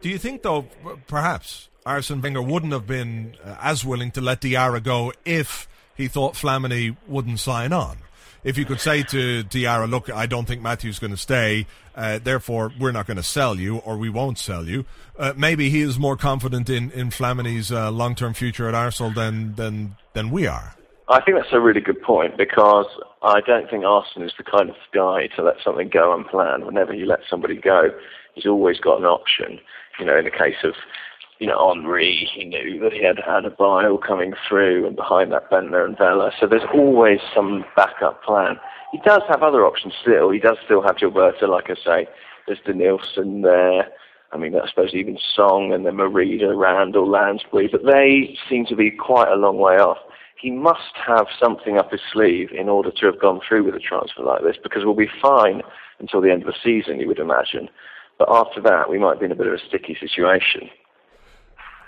Do 0.00 0.08
you 0.08 0.16
think, 0.16 0.42
though, 0.42 0.62
perhaps 1.06 1.67
Arsene 1.86 2.20
Wenger 2.20 2.42
wouldn't 2.42 2.72
have 2.72 2.86
been 2.86 3.34
uh, 3.44 3.56
as 3.60 3.84
willing 3.84 4.10
to 4.12 4.20
let 4.20 4.40
Diarra 4.40 4.82
go 4.82 5.12
if 5.24 5.68
he 5.96 6.08
thought 6.08 6.34
Flamini 6.34 6.96
wouldn't 7.06 7.40
sign 7.40 7.72
on. 7.72 7.98
If 8.44 8.56
you 8.56 8.64
could 8.64 8.80
say 8.80 9.02
to 9.02 9.42
Diarra, 9.44 9.90
look, 9.90 10.10
I 10.10 10.26
don't 10.26 10.46
think 10.46 10.62
Mathieu's 10.62 10.98
going 10.98 11.10
to 11.10 11.16
stay, 11.16 11.66
uh, 11.96 12.20
therefore 12.22 12.72
we're 12.78 12.92
not 12.92 13.06
going 13.06 13.16
to 13.16 13.22
sell 13.22 13.56
you 13.56 13.78
or 13.78 13.96
we 13.96 14.08
won't 14.08 14.38
sell 14.38 14.64
you. 14.64 14.84
Uh, 15.18 15.32
maybe 15.36 15.70
he 15.70 15.80
is 15.80 15.98
more 15.98 16.16
confident 16.16 16.70
in, 16.70 16.90
in 16.92 17.10
Flamini's 17.10 17.72
uh, 17.72 17.90
long-term 17.90 18.34
future 18.34 18.68
at 18.68 18.74
Arsenal 18.74 19.10
than, 19.10 19.54
than, 19.56 19.96
than 20.12 20.30
we 20.30 20.46
are. 20.46 20.76
I 21.08 21.20
think 21.22 21.38
that's 21.38 21.52
a 21.52 21.60
really 21.60 21.80
good 21.80 22.00
point 22.02 22.36
because 22.36 22.86
I 23.22 23.40
don't 23.40 23.68
think 23.68 23.84
Arsene 23.84 24.22
is 24.22 24.32
the 24.36 24.44
kind 24.44 24.70
of 24.70 24.76
guy 24.92 25.26
to 25.36 25.42
let 25.42 25.56
something 25.64 25.88
go 25.88 26.14
unplanned. 26.14 26.64
Whenever 26.64 26.92
you 26.92 27.06
let 27.06 27.20
somebody 27.28 27.56
go, 27.56 27.90
he's 28.34 28.46
always 28.46 28.78
got 28.78 28.98
an 28.98 29.06
option. 29.06 29.58
You 29.98 30.04
know, 30.04 30.16
in 30.16 30.24
the 30.24 30.30
case 30.30 30.62
of 30.62 30.74
you 31.38 31.46
know, 31.46 31.72
Henry, 31.72 32.28
he 32.34 32.44
knew 32.44 32.80
that 32.80 32.92
he 32.92 33.04
had 33.04 33.16
Adebayor 33.16 34.04
coming 34.04 34.34
through, 34.48 34.86
and 34.86 34.96
behind 34.96 35.32
that 35.32 35.50
Bendtner 35.50 35.84
and 35.84 35.96
Vela. 35.96 36.32
So 36.38 36.46
there's 36.46 36.68
always 36.74 37.20
some 37.34 37.64
backup 37.76 38.22
plan. 38.24 38.56
He 38.90 38.98
does 39.04 39.22
have 39.28 39.42
other 39.42 39.64
options 39.64 39.94
still. 40.00 40.30
He 40.30 40.38
does 40.38 40.56
still 40.64 40.82
have 40.82 40.96
Gilberto, 40.96 41.48
like 41.48 41.70
I 41.70 41.74
say. 41.74 42.08
There's 42.46 42.58
Denilson 42.66 43.42
there. 43.42 43.88
I 44.32 44.36
mean, 44.36 44.54
I 44.54 44.68
suppose 44.68 44.94
even 44.94 45.18
Song 45.34 45.72
and 45.72 45.86
then 45.86 45.96
Merida, 45.96 46.54
Randall, 46.54 47.08
Lansbury, 47.08 47.68
but 47.70 47.84
they 47.84 48.36
seem 48.48 48.66
to 48.66 48.76
be 48.76 48.90
quite 48.90 49.28
a 49.28 49.36
long 49.36 49.58
way 49.58 49.76
off. 49.76 49.98
He 50.40 50.50
must 50.50 50.94
have 51.06 51.26
something 51.40 51.78
up 51.78 51.90
his 51.90 52.00
sleeve 52.12 52.50
in 52.52 52.68
order 52.68 52.90
to 52.90 53.06
have 53.06 53.20
gone 53.20 53.40
through 53.46 53.64
with 53.64 53.74
a 53.74 53.80
transfer 53.80 54.22
like 54.22 54.42
this, 54.42 54.56
because 54.62 54.84
we'll 54.84 54.94
be 54.94 55.10
fine 55.20 55.62
until 55.98 56.20
the 56.20 56.30
end 56.30 56.42
of 56.42 56.48
the 56.48 56.54
season, 56.62 57.00
you 57.00 57.08
would 57.08 57.18
imagine. 57.18 57.68
But 58.18 58.28
after 58.30 58.60
that, 58.62 58.90
we 58.90 58.98
might 58.98 59.18
be 59.18 59.26
in 59.26 59.32
a 59.32 59.36
bit 59.36 59.46
of 59.46 59.54
a 59.54 59.66
sticky 59.66 59.96
situation. 59.98 60.68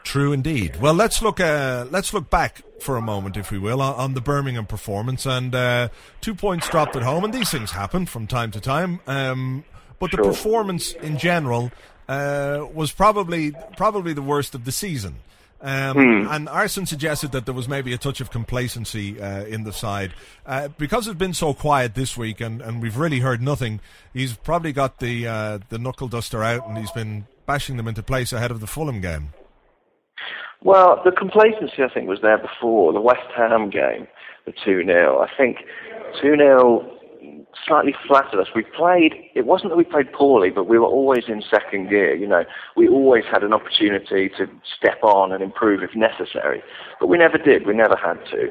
True 0.03 0.33
indeed. 0.33 0.77
Well, 0.81 0.95
let's 0.95 1.23
look. 1.23 1.41
Uh, 1.41 1.87
let's 1.91 2.13
look 2.15 2.31
back 2.31 2.63
for 2.81 2.97
a 2.97 3.03
moment, 3.03 3.37
if 3.37 3.51
we 3.51 3.59
will, 3.59 3.83
on, 3.83 3.95
on 3.95 4.15
the 4.15 4.21
Birmingham 4.21 4.67
performance 4.67 5.27
and 5.27 5.55
uh, 5.55 5.89
two 6.21 6.35
points 6.35 6.69
dropped 6.69 6.97
at 6.97 7.03
home, 7.03 7.25
and 7.25 7.35
these 7.35 7.51
things 7.51 7.71
happen 7.71 8.07
from 8.07 8.27
time 8.27 8.51
to 8.53 8.61
time. 8.61 9.01
Um, 9.07 9.65
but 9.99 10.11
the 10.11 10.17
performance 10.17 10.93
in 10.95 11.19
general 11.19 11.71
uh, 12.09 12.67
was 12.73 12.91
probably 12.91 13.53
probably 13.77 14.13
the 14.13 14.23
worst 14.23 14.55
of 14.55 14.65
the 14.65 14.73
season. 14.73 15.17
Um, 15.63 15.95
hmm. 15.95 16.29
And 16.31 16.49
Arsene 16.49 16.87
suggested 16.87 17.33
that 17.33 17.45
there 17.45 17.55
was 17.55 17.69
maybe 17.69 17.93
a 17.93 17.99
touch 17.99 18.21
of 18.21 18.31
complacency 18.31 19.21
uh, 19.21 19.45
in 19.45 19.65
the 19.65 19.73
side. 19.73 20.15
Uh, 20.47 20.69
because 20.69 21.07
it's 21.07 21.19
been 21.19 21.35
so 21.35 21.53
quiet 21.53 21.95
this 21.95 22.17
week 22.17 22.41
and, 22.41 22.63
and 22.63 22.81
we've 22.81 22.97
really 22.97 23.21
heard 23.21 23.43
nothing, 23.43 23.81
he's 24.15 24.35
probably 24.35 24.73
got 24.73 25.01
the, 25.01 25.27
uh, 25.27 25.59
the 25.69 25.79
knuckle 25.79 26.09
duster 26.09 26.43
out 26.43 26.67
and 26.67 26.79
he's 26.79 26.91
been 26.93 27.27
bashing 27.45 27.77
them 27.77 27.87
into 27.87 28.03
place 28.03 28.33
ahead 28.33 28.51
of 28.51 28.61
the 28.61 28.67
Fulham 28.67 29.03
game. 29.03 29.35
Well, 30.63 31.01
the 31.05 31.11
complacency, 31.11 31.83
I 31.83 31.93
think, 31.93 32.09
was 32.09 32.21
there 32.21 32.39
before. 32.39 32.93
The 32.93 33.01
West 33.01 33.29
Ham 33.37 33.71
game, 33.71 34.07
the 34.45 34.53
2 34.65 34.85
0. 34.85 35.21
I 35.21 35.29
think 35.37 35.59
2 36.21 36.37
0 36.37 37.01
slightly 37.67 37.95
flattered 38.07 38.41
us. 38.41 38.49
We 38.55 38.65
played, 38.77 39.15
it 39.35 39.47
wasn't 39.47 39.71
that 39.71 39.77
we 39.77 39.85
played 39.85 40.13
poorly, 40.13 40.51
but 40.51 40.65
we 40.65 40.79
were 40.79 40.87
always 40.87 41.25
in 41.29 41.43
second 41.43 41.89
gear. 41.89 42.15
You 42.15 42.27
know, 42.27 42.45
we 42.77 42.89
always 42.89 43.25
had 43.31 43.43
an 43.43 43.53
opportunity 43.53 44.29
to 44.37 44.47
step 44.77 45.03
on 45.03 45.33
and 45.33 45.43
improve 45.43 45.83
if 45.83 45.95
necessary. 45.95 46.63
But 46.99 47.09
we 47.09 47.19
never 47.19 47.39
did. 47.39 47.67
We 47.67 47.75
never 47.75 47.97
had 47.97 48.19
to. 48.33 48.49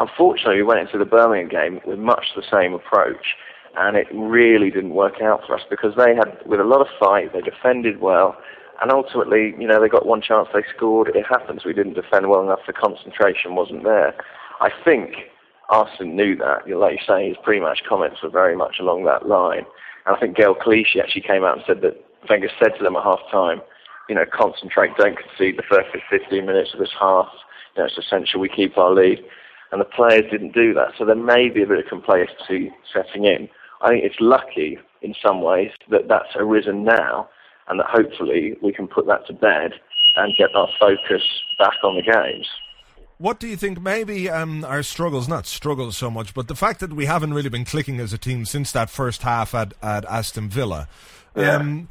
Unfortunately, 0.00 0.56
we 0.56 0.62
went 0.62 0.80
into 0.80 0.98
the 0.98 1.04
Birmingham 1.04 1.48
game 1.48 1.80
with 1.86 1.98
much 1.98 2.26
the 2.34 2.42
same 2.50 2.72
approach. 2.74 3.36
And 3.76 3.96
it 3.96 4.06
really 4.12 4.70
didn't 4.70 4.94
work 4.94 5.22
out 5.22 5.42
for 5.46 5.54
us 5.54 5.62
because 5.70 5.94
they 5.96 6.14
had, 6.14 6.38
with 6.44 6.60
a 6.60 6.64
lot 6.64 6.80
of 6.80 6.88
fight, 7.00 7.32
they 7.32 7.40
defended 7.40 8.00
well, 8.00 8.36
and 8.82 8.90
ultimately, 8.90 9.54
you 9.58 9.68
know, 9.68 9.80
they 9.80 9.88
got 9.88 10.06
one 10.06 10.20
chance, 10.20 10.48
they 10.52 10.64
scored. 10.76 11.08
It 11.14 11.24
happens. 11.24 11.64
We 11.64 11.72
didn't 11.72 11.94
defend 11.94 12.28
well 12.28 12.42
enough. 12.42 12.58
The 12.66 12.72
concentration 12.72 13.54
wasn't 13.54 13.84
there. 13.84 14.12
I 14.60 14.70
think 14.84 15.14
Arsene 15.68 16.16
knew 16.16 16.34
that. 16.36 16.68
Like 16.68 16.98
you 16.98 17.04
say, 17.06 17.28
his 17.28 17.36
pre-match 17.44 17.82
comments 17.88 18.18
were 18.22 18.28
very 18.28 18.56
much 18.56 18.76
along 18.80 19.04
that 19.04 19.28
line. 19.28 19.64
And 20.04 20.16
I 20.16 20.18
think 20.18 20.36
Gael 20.36 20.56
Clichy 20.56 21.00
actually 21.00 21.22
came 21.22 21.44
out 21.44 21.58
and 21.58 21.64
said 21.64 21.80
that 21.82 22.04
Wenger 22.28 22.50
said 22.58 22.72
to 22.76 22.82
them 22.82 22.96
at 22.96 23.04
half-time, 23.04 23.62
you 24.08 24.16
know, 24.16 24.24
concentrate, 24.30 24.96
don't 24.96 25.16
concede 25.16 25.56
the 25.56 25.62
first 25.70 25.88
15 26.10 26.44
minutes 26.44 26.70
of 26.74 26.80
this 26.80 26.92
half. 26.98 27.28
You 27.76 27.82
know, 27.82 27.86
it's 27.86 27.96
essential 27.96 28.40
we 28.40 28.48
keep 28.48 28.76
our 28.76 28.92
lead. 28.92 29.20
And 29.70 29.80
the 29.80 29.86
players 29.86 30.24
didn't 30.28 30.54
do 30.54 30.74
that. 30.74 30.88
So 30.98 31.04
there 31.04 31.14
may 31.14 31.48
be 31.48 31.62
a 31.62 31.66
bit 31.66 31.78
of 31.78 31.86
complacency 31.88 32.72
setting 32.92 33.24
in. 33.24 33.48
I 33.80 33.90
think 33.90 34.04
it's 34.04 34.20
lucky 34.20 34.76
in 35.02 35.14
some 35.24 35.40
ways 35.40 35.70
that 35.90 36.08
that's 36.08 36.34
arisen 36.34 36.84
now 36.84 37.28
and 37.68 37.80
that 37.80 37.86
hopefully 37.88 38.56
we 38.62 38.72
can 38.72 38.88
put 38.88 39.06
that 39.06 39.26
to 39.26 39.32
bed 39.32 39.72
and 40.16 40.34
get 40.36 40.54
our 40.54 40.68
focus 40.78 41.22
back 41.58 41.74
on 41.82 41.96
the 41.96 42.02
games. 42.02 42.46
What 43.18 43.38
do 43.38 43.46
you 43.46 43.56
think? 43.56 43.80
Maybe 43.80 44.28
um, 44.28 44.64
our 44.64 44.82
struggles, 44.82 45.28
not 45.28 45.46
struggles 45.46 45.96
so 45.96 46.10
much, 46.10 46.34
but 46.34 46.48
the 46.48 46.56
fact 46.56 46.80
that 46.80 46.92
we 46.92 47.06
haven't 47.06 47.34
really 47.34 47.48
been 47.48 47.64
clicking 47.64 48.00
as 48.00 48.12
a 48.12 48.18
team 48.18 48.44
since 48.44 48.72
that 48.72 48.90
first 48.90 49.22
half 49.22 49.54
at, 49.54 49.74
at 49.80 50.04
Aston 50.06 50.48
Villa. 50.48 50.88
Yeah. 51.36 51.56
Um, 51.56 51.88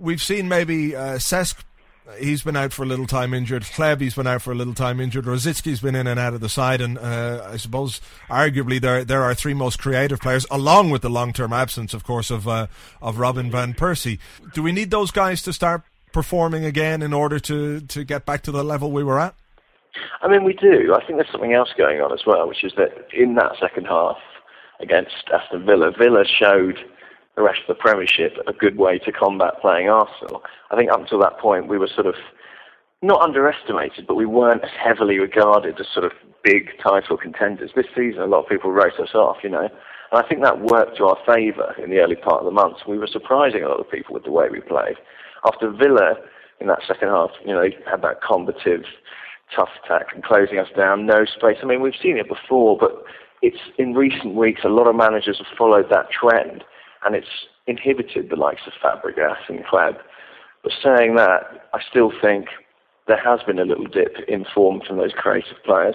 we've 0.00 0.22
seen 0.22 0.48
maybe 0.48 0.96
uh, 0.96 1.16
Cesc 1.16 1.62
he's 2.18 2.42
been 2.42 2.56
out 2.56 2.72
for 2.72 2.82
a 2.82 2.86
little 2.86 3.06
time 3.06 3.34
injured. 3.34 3.62
Hleb, 3.62 4.00
he's 4.00 4.14
been 4.14 4.26
out 4.26 4.42
for 4.42 4.52
a 4.52 4.54
little 4.54 4.74
time 4.74 5.00
injured. 5.00 5.26
Rosicky's 5.26 5.80
been 5.80 5.94
in 5.94 6.06
and 6.06 6.18
out 6.18 6.34
of 6.34 6.40
the 6.40 6.48
side, 6.48 6.80
and 6.80 6.98
uh, 6.98 7.48
I 7.50 7.56
suppose 7.56 8.00
arguably 8.28 8.80
there 8.80 9.04
there 9.04 9.22
are 9.22 9.34
three 9.34 9.54
most 9.54 9.78
creative 9.78 10.20
players, 10.20 10.46
along 10.50 10.90
with 10.90 11.02
the 11.02 11.10
long 11.10 11.32
term 11.32 11.52
absence, 11.52 11.94
of 11.94 12.04
course, 12.04 12.30
of 12.30 12.46
uh, 12.46 12.66
of 13.02 13.18
Robin 13.18 13.50
van 13.50 13.74
Persie. 13.74 14.18
Do 14.54 14.62
we 14.62 14.72
need 14.72 14.90
those 14.90 15.10
guys 15.10 15.42
to 15.42 15.52
start 15.52 15.82
performing 16.12 16.64
again 16.64 17.02
in 17.02 17.12
order 17.12 17.38
to 17.40 17.80
to 17.80 18.04
get 18.04 18.24
back 18.24 18.42
to 18.42 18.52
the 18.52 18.64
level 18.64 18.92
we 18.92 19.04
were 19.04 19.20
at? 19.20 19.34
I 20.20 20.28
mean, 20.28 20.44
we 20.44 20.52
do. 20.52 20.94
I 20.94 21.04
think 21.04 21.18
there's 21.18 21.30
something 21.32 21.54
else 21.54 21.70
going 21.76 22.00
on 22.00 22.12
as 22.12 22.26
well, 22.26 22.48
which 22.48 22.64
is 22.64 22.72
that 22.76 23.08
in 23.12 23.34
that 23.36 23.52
second 23.60 23.86
half 23.86 24.18
against 24.80 25.14
Aston 25.32 25.64
Villa, 25.64 25.90
Villa 25.96 26.24
showed 26.26 26.78
the 27.36 27.42
rest 27.42 27.60
of 27.68 27.76
the 27.76 27.80
Premiership 27.80 28.32
a 28.46 28.52
good 28.52 28.78
way 28.78 28.98
to 28.98 29.12
combat 29.12 29.60
playing 29.60 29.88
Arsenal. 29.88 30.42
I 30.70 30.76
think 30.76 30.90
up 30.90 31.00
until 31.00 31.20
that 31.20 31.38
point 31.38 31.68
we 31.68 31.78
were 31.78 31.90
sort 31.94 32.06
of 32.06 32.14
not 33.02 33.20
underestimated, 33.20 34.06
but 34.06 34.14
we 34.14 34.24
weren't 34.24 34.64
as 34.64 34.70
heavily 34.82 35.18
regarded 35.18 35.78
as 35.78 35.86
sort 35.92 36.06
of 36.06 36.12
big 36.42 36.70
title 36.82 37.16
contenders. 37.16 37.70
This 37.76 37.86
season, 37.94 38.22
a 38.22 38.26
lot 38.26 38.44
of 38.44 38.48
people 38.48 38.72
wrote 38.72 38.98
us 38.98 39.14
off, 39.14 39.36
you 39.42 39.50
know, 39.50 39.68
and 40.12 40.24
I 40.24 40.26
think 40.26 40.42
that 40.42 40.62
worked 40.62 40.96
to 40.96 41.04
our 41.04 41.18
favour 41.26 41.74
in 41.82 41.90
the 41.90 41.98
early 41.98 42.16
part 42.16 42.38
of 42.40 42.46
the 42.46 42.50
months. 42.50 42.80
We 42.88 42.98
were 42.98 43.06
surprising 43.06 43.62
a 43.62 43.68
lot 43.68 43.80
of 43.80 43.90
people 43.90 44.14
with 44.14 44.24
the 44.24 44.30
way 44.30 44.48
we 44.50 44.60
played. 44.60 44.96
After 45.44 45.70
Villa, 45.70 46.14
in 46.58 46.68
that 46.68 46.80
second 46.88 47.08
half, 47.08 47.30
you 47.44 47.52
know, 47.52 47.68
had 47.88 48.02
that 48.02 48.22
combative, 48.22 48.84
tough 49.54 49.68
attack 49.84 50.06
and 50.14 50.24
closing 50.24 50.58
us 50.58 50.68
down, 50.74 51.04
no 51.04 51.26
space. 51.26 51.58
I 51.62 51.66
mean, 51.66 51.82
we've 51.82 52.00
seen 52.00 52.16
it 52.16 52.28
before, 52.28 52.78
but 52.78 53.04
it's 53.42 53.60
in 53.78 53.92
recent 53.92 54.34
weeks 54.34 54.62
a 54.64 54.68
lot 54.68 54.88
of 54.88 54.96
managers 54.96 55.38
have 55.38 55.58
followed 55.58 55.90
that 55.90 56.06
trend 56.10 56.64
and 57.06 57.14
it's 57.14 57.46
inhibited 57.66 58.28
the 58.28 58.36
likes 58.36 58.62
of 58.66 58.72
Fabregas 58.82 59.48
and 59.48 59.64
Hleb. 59.64 59.96
But 60.62 60.72
saying 60.82 61.14
that, 61.14 61.68
I 61.72 61.80
still 61.88 62.12
think 62.20 62.46
there 63.06 63.22
has 63.22 63.40
been 63.46 63.58
a 63.58 63.64
little 63.64 63.86
dip 63.86 64.16
in 64.28 64.44
form 64.52 64.82
from 64.86 64.96
those 64.96 65.12
creative 65.16 65.62
players. 65.64 65.94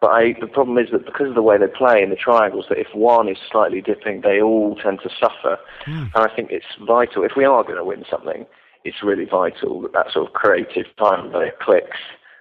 But 0.00 0.08
I, 0.08 0.34
the 0.40 0.46
problem 0.46 0.78
is 0.78 0.90
that 0.92 1.04
because 1.04 1.28
of 1.28 1.34
the 1.34 1.42
way 1.42 1.58
they 1.58 1.66
play 1.66 2.02
in 2.02 2.10
the 2.10 2.16
triangles, 2.16 2.66
that 2.70 2.78
if 2.78 2.88
one 2.94 3.28
is 3.28 3.36
slightly 3.50 3.80
dipping, 3.80 4.22
they 4.22 4.40
all 4.40 4.74
tend 4.76 5.00
to 5.02 5.10
suffer. 5.20 5.58
Mm. 5.86 6.10
And 6.14 6.30
I 6.30 6.34
think 6.34 6.50
it's 6.50 6.66
vital. 6.86 7.22
If 7.22 7.32
we 7.36 7.44
are 7.44 7.62
going 7.62 7.76
to 7.76 7.84
win 7.84 8.04
something, 8.10 8.46
it's 8.84 9.02
really 9.02 9.26
vital 9.26 9.82
that 9.82 9.92
that 9.92 10.12
sort 10.12 10.26
of 10.26 10.32
creative 10.32 10.86
time 10.98 11.30
player 11.30 11.52
clicks 11.60 11.98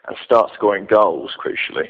and 0.07 0.15
starts 0.23 0.53
scoring 0.55 0.87
goals, 0.89 1.31
crucially. 1.37 1.89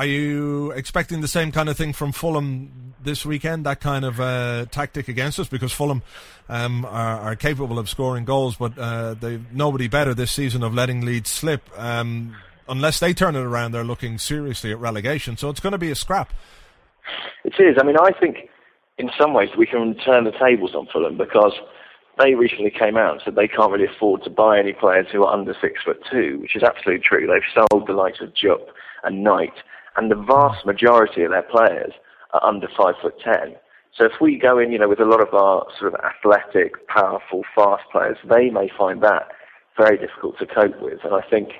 Are 0.00 0.06
you 0.06 0.70
expecting 0.70 1.20
the 1.20 1.28
same 1.28 1.52
kind 1.52 1.68
of 1.68 1.76
thing 1.76 1.92
from 1.92 2.12
Fulham 2.12 2.94
this 3.04 3.26
weekend? 3.26 3.66
That 3.66 3.80
kind 3.80 4.06
of 4.06 4.18
uh, 4.18 4.64
tactic 4.70 5.08
against 5.08 5.38
us, 5.38 5.46
because 5.46 5.74
Fulham 5.74 6.02
um, 6.48 6.86
are, 6.86 7.20
are, 7.20 7.36
capable 7.36 7.78
of 7.78 7.86
scoring 7.86 8.24
goals, 8.24 8.56
but 8.56 8.78
uh, 8.78 9.12
they've 9.12 9.44
nobody 9.52 9.88
better 9.88 10.14
this 10.14 10.30
season 10.32 10.62
of 10.62 10.72
letting 10.72 11.04
leads 11.04 11.28
slip. 11.28 11.68
Um, 11.78 12.34
unless 12.66 12.98
they 12.98 13.12
turn 13.12 13.36
it 13.36 13.42
around, 13.42 13.72
they're 13.72 13.84
looking 13.84 14.16
seriously 14.16 14.72
at 14.72 14.78
relegation. 14.78 15.36
So 15.36 15.50
it's 15.50 15.60
going 15.60 15.72
to 15.72 15.78
be 15.78 15.90
a 15.90 15.94
scrap. 15.94 16.32
It 17.44 17.52
is. 17.58 17.76
I 17.78 17.84
mean, 17.84 17.98
I 18.00 18.12
think 18.18 18.48
in 18.96 19.10
some 19.20 19.34
ways 19.34 19.50
we 19.58 19.66
can 19.66 19.96
turn 19.96 20.24
the 20.24 20.32
tables 20.32 20.74
on 20.74 20.86
Fulham 20.90 21.18
because 21.18 21.52
they 22.18 22.32
recently 22.32 22.70
came 22.70 22.96
out 22.96 23.12
and 23.12 23.22
said 23.22 23.34
they 23.34 23.48
can't 23.48 23.70
really 23.70 23.84
afford 23.84 24.24
to 24.24 24.30
buy 24.30 24.58
any 24.58 24.72
players 24.72 25.08
who 25.12 25.24
are 25.24 25.34
under 25.34 25.54
six 25.60 25.82
foot 25.84 26.00
two, 26.10 26.38
which 26.40 26.56
is 26.56 26.62
absolutely 26.62 27.04
true. 27.06 27.26
They've 27.26 27.66
sold 27.70 27.86
the 27.86 27.92
likes 27.92 28.22
of 28.22 28.34
Jupp 28.34 28.66
and 29.04 29.22
Knight 29.22 29.52
and 29.96 30.10
the 30.10 30.16
vast 30.16 30.64
majority 30.64 31.22
of 31.22 31.30
their 31.30 31.42
players 31.42 31.92
are 32.32 32.44
under 32.44 32.68
five 32.76 32.94
foot 33.02 33.14
ten. 33.22 33.56
So 33.96 34.04
if 34.04 34.12
we 34.20 34.38
go 34.38 34.58
in, 34.58 34.70
you 34.70 34.78
know, 34.78 34.88
with 34.88 35.00
a 35.00 35.04
lot 35.04 35.20
of 35.20 35.34
our 35.34 35.66
sort 35.78 35.92
of 35.92 36.00
athletic, 36.00 36.86
powerful, 36.86 37.42
fast 37.54 37.82
players, 37.90 38.16
they 38.28 38.48
may 38.50 38.70
find 38.78 39.02
that 39.02 39.28
very 39.76 39.98
difficult 39.98 40.38
to 40.38 40.46
cope 40.46 40.80
with. 40.80 41.00
And 41.04 41.14
I 41.14 41.22
think 41.28 41.50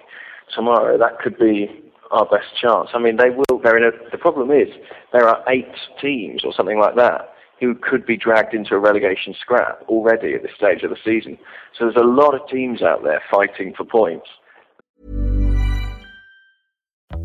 tomorrow 0.54 0.96
that 0.96 1.18
could 1.18 1.38
be 1.38 1.68
our 2.10 2.24
best 2.26 2.48
chance. 2.60 2.90
I 2.94 2.98
mean, 2.98 3.16
they 3.16 3.30
will. 3.30 3.58
They're 3.62 3.76
in 3.76 3.84
a, 3.84 4.10
the 4.10 4.18
problem 4.18 4.50
is 4.50 4.68
there 5.12 5.28
are 5.28 5.42
eight 5.48 5.74
teams 6.00 6.44
or 6.44 6.52
something 6.52 6.78
like 6.78 6.96
that 6.96 7.34
who 7.60 7.74
could 7.74 8.06
be 8.06 8.16
dragged 8.16 8.54
into 8.54 8.74
a 8.74 8.78
relegation 8.78 9.34
scrap 9.38 9.82
already 9.88 10.34
at 10.34 10.42
this 10.42 10.52
stage 10.56 10.82
of 10.82 10.90
the 10.90 10.96
season. 11.04 11.36
So 11.78 11.84
there's 11.84 11.96
a 11.96 12.06
lot 12.06 12.34
of 12.34 12.48
teams 12.48 12.80
out 12.82 13.04
there 13.04 13.22
fighting 13.30 13.74
for 13.76 13.84
points. 13.84 14.28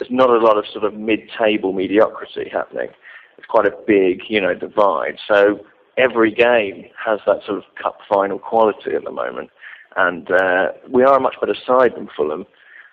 There's 0.00 0.10
not 0.10 0.30
a 0.30 0.38
lot 0.38 0.56
of 0.56 0.64
sort 0.72 0.84
of 0.84 0.94
mid-table 0.94 1.74
mediocrity 1.74 2.48
happening. 2.50 2.88
It's 3.36 3.46
quite 3.46 3.66
a 3.66 3.76
big, 3.86 4.22
you 4.30 4.40
know, 4.40 4.54
divide. 4.54 5.18
So 5.28 5.60
every 5.98 6.32
game 6.32 6.86
has 7.04 7.20
that 7.26 7.44
sort 7.44 7.58
of 7.58 7.64
cup 7.80 7.98
final 8.08 8.38
quality 8.38 8.92
at 8.96 9.04
the 9.04 9.10
moment, 9.10 9.50
and 9.96 10.30
uh, 10.30 10.68
we 10.88 11.02
are 11.04 11.18
a 11.18 11.20
much 11.20 11.36
better 11.38 11.54
side 11.66 11.94
than 11.96 12.08
Fulham. 12.16 12.46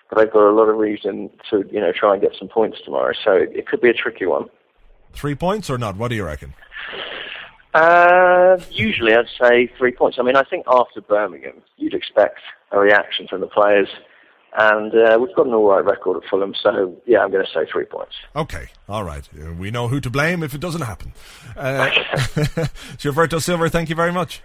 But 0.09 0.19
they've 0.19 0.31
got 0.31 0.49
a 0.49 0.51
lot 0.51 0.69
of 0.69 0.75
reason 0.77 1.29
to, 1.49 1.63
you 1.71 1.79
know, 1.79 1.93
try 1.93 2.13
and 2.13 2.21
get 2.21 2.31
some 2.37 2.49
points 2.49 2.77
tomorrow. 2.83 3.13
So 3.23 3.31
it, 3.31 3.51
it 3.55 3.67
could 3.67 3.81
be 3.81 3.89
a 3.89 3.93
tricky 3.93 4.25
one. 4.25 4.45
Three 5.13 5.35
points 5.35 5.69
or 5.69 5.77
not? 5.77 5.95
What 5.95 6.09
do 6.09 6.15
you 6.15 6.25
reckon? 6.25 6.53
Uh, 7.73 8.57
usually, 8.71 9.13
I'd 9.13 9.27
say 9.41 9.71
three 9.77 9.91
points. 9.91 10.17
I 10.19 10.23
mean, 10.23 10.35
I 10.35 10.43
think 10.43 10.65
after 10.67 11.01
Birmingham, 11.01 11.61
you'd 11.77 11.93
expect 11.93 12.39
a 12.71 12.79
reaction 12.79 13.27
from 13.27 13.41
the 13.41 13.47
players, 13.47 13.87
and 14.56 14.94
uh, 14.94 15.18
we've 15.20 15.36
got 15.36 15.48
an 15.48 15.54
all 15.54 15.70
right 15.70 15.84
record 15.84 16.24
at 16.24 16.30
Fulham. 16.30 16.54
So, 16.62 16.96
yeah, 17.06 17.20
I'm 17.20 17.32
going 17.32 17.46
to 17.46 17.51
say 17.51 17.70
three 17.72 17.86
points. 17.86 18.16
Okay, 18.36 18.68
all 18.88 19.04
right. 19.04 19.27
We 19.58 19.72
know 19.72 19.88
who 19.88 20.00
to 20.01 20.10
blame 20.10 20.44
if 20.44 20.54
it 20.54 20.62
doesn't 20.62 20.82
happen. 20.82 21.13
Uh, 21.56 21.89
Gilberto 22.98 23.42
Silva, 23.42 23.70
thank 23.70 23.89
you 23.89 23.96
very 23.96 24.12
much. 24.12 24.42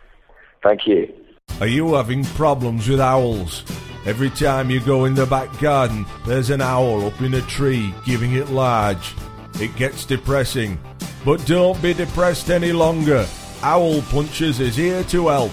Thank 0.63 0.87
you. 0.87 1.13
Are 1.61 1.67
you 1.67 1.95
having 1.95 2.25
problems 2.25 2.89
with 2.89 3.01
owls? 3.01 3.65
Every 4.05 4.31
time 4.31 4.69
you 4.69 4.81
go 4.81 5.05
in 5.05 5.15
the 5.15 5.27
back 5.27 5.61
garden, 5.61 6.05
there's 6.27 6.51
an 6.51 6.61
owl 6.61 7.07
up 7.07 7.21
in 7.21 7.35
a 7.35 7.41
tree 7.43 7.95
giving 8.05 8.33
it 8.35 8.49
large. 8.49 9.15
It 9.61 9.75
gets 9.77 10.05
depressing. 10.05 10.79
But 11.25 11.45
don't 11.47 11.81
be 11.81 11.95
depressed 11.95 12.51
any 12.51 12.73
longer. 12.73 13.27
Owl 13.63 14.03
Punches 14.03 14.59
is 14.59 14.75
here 14.75 15.05
to 15.05 15.29
help. 15.29 15.53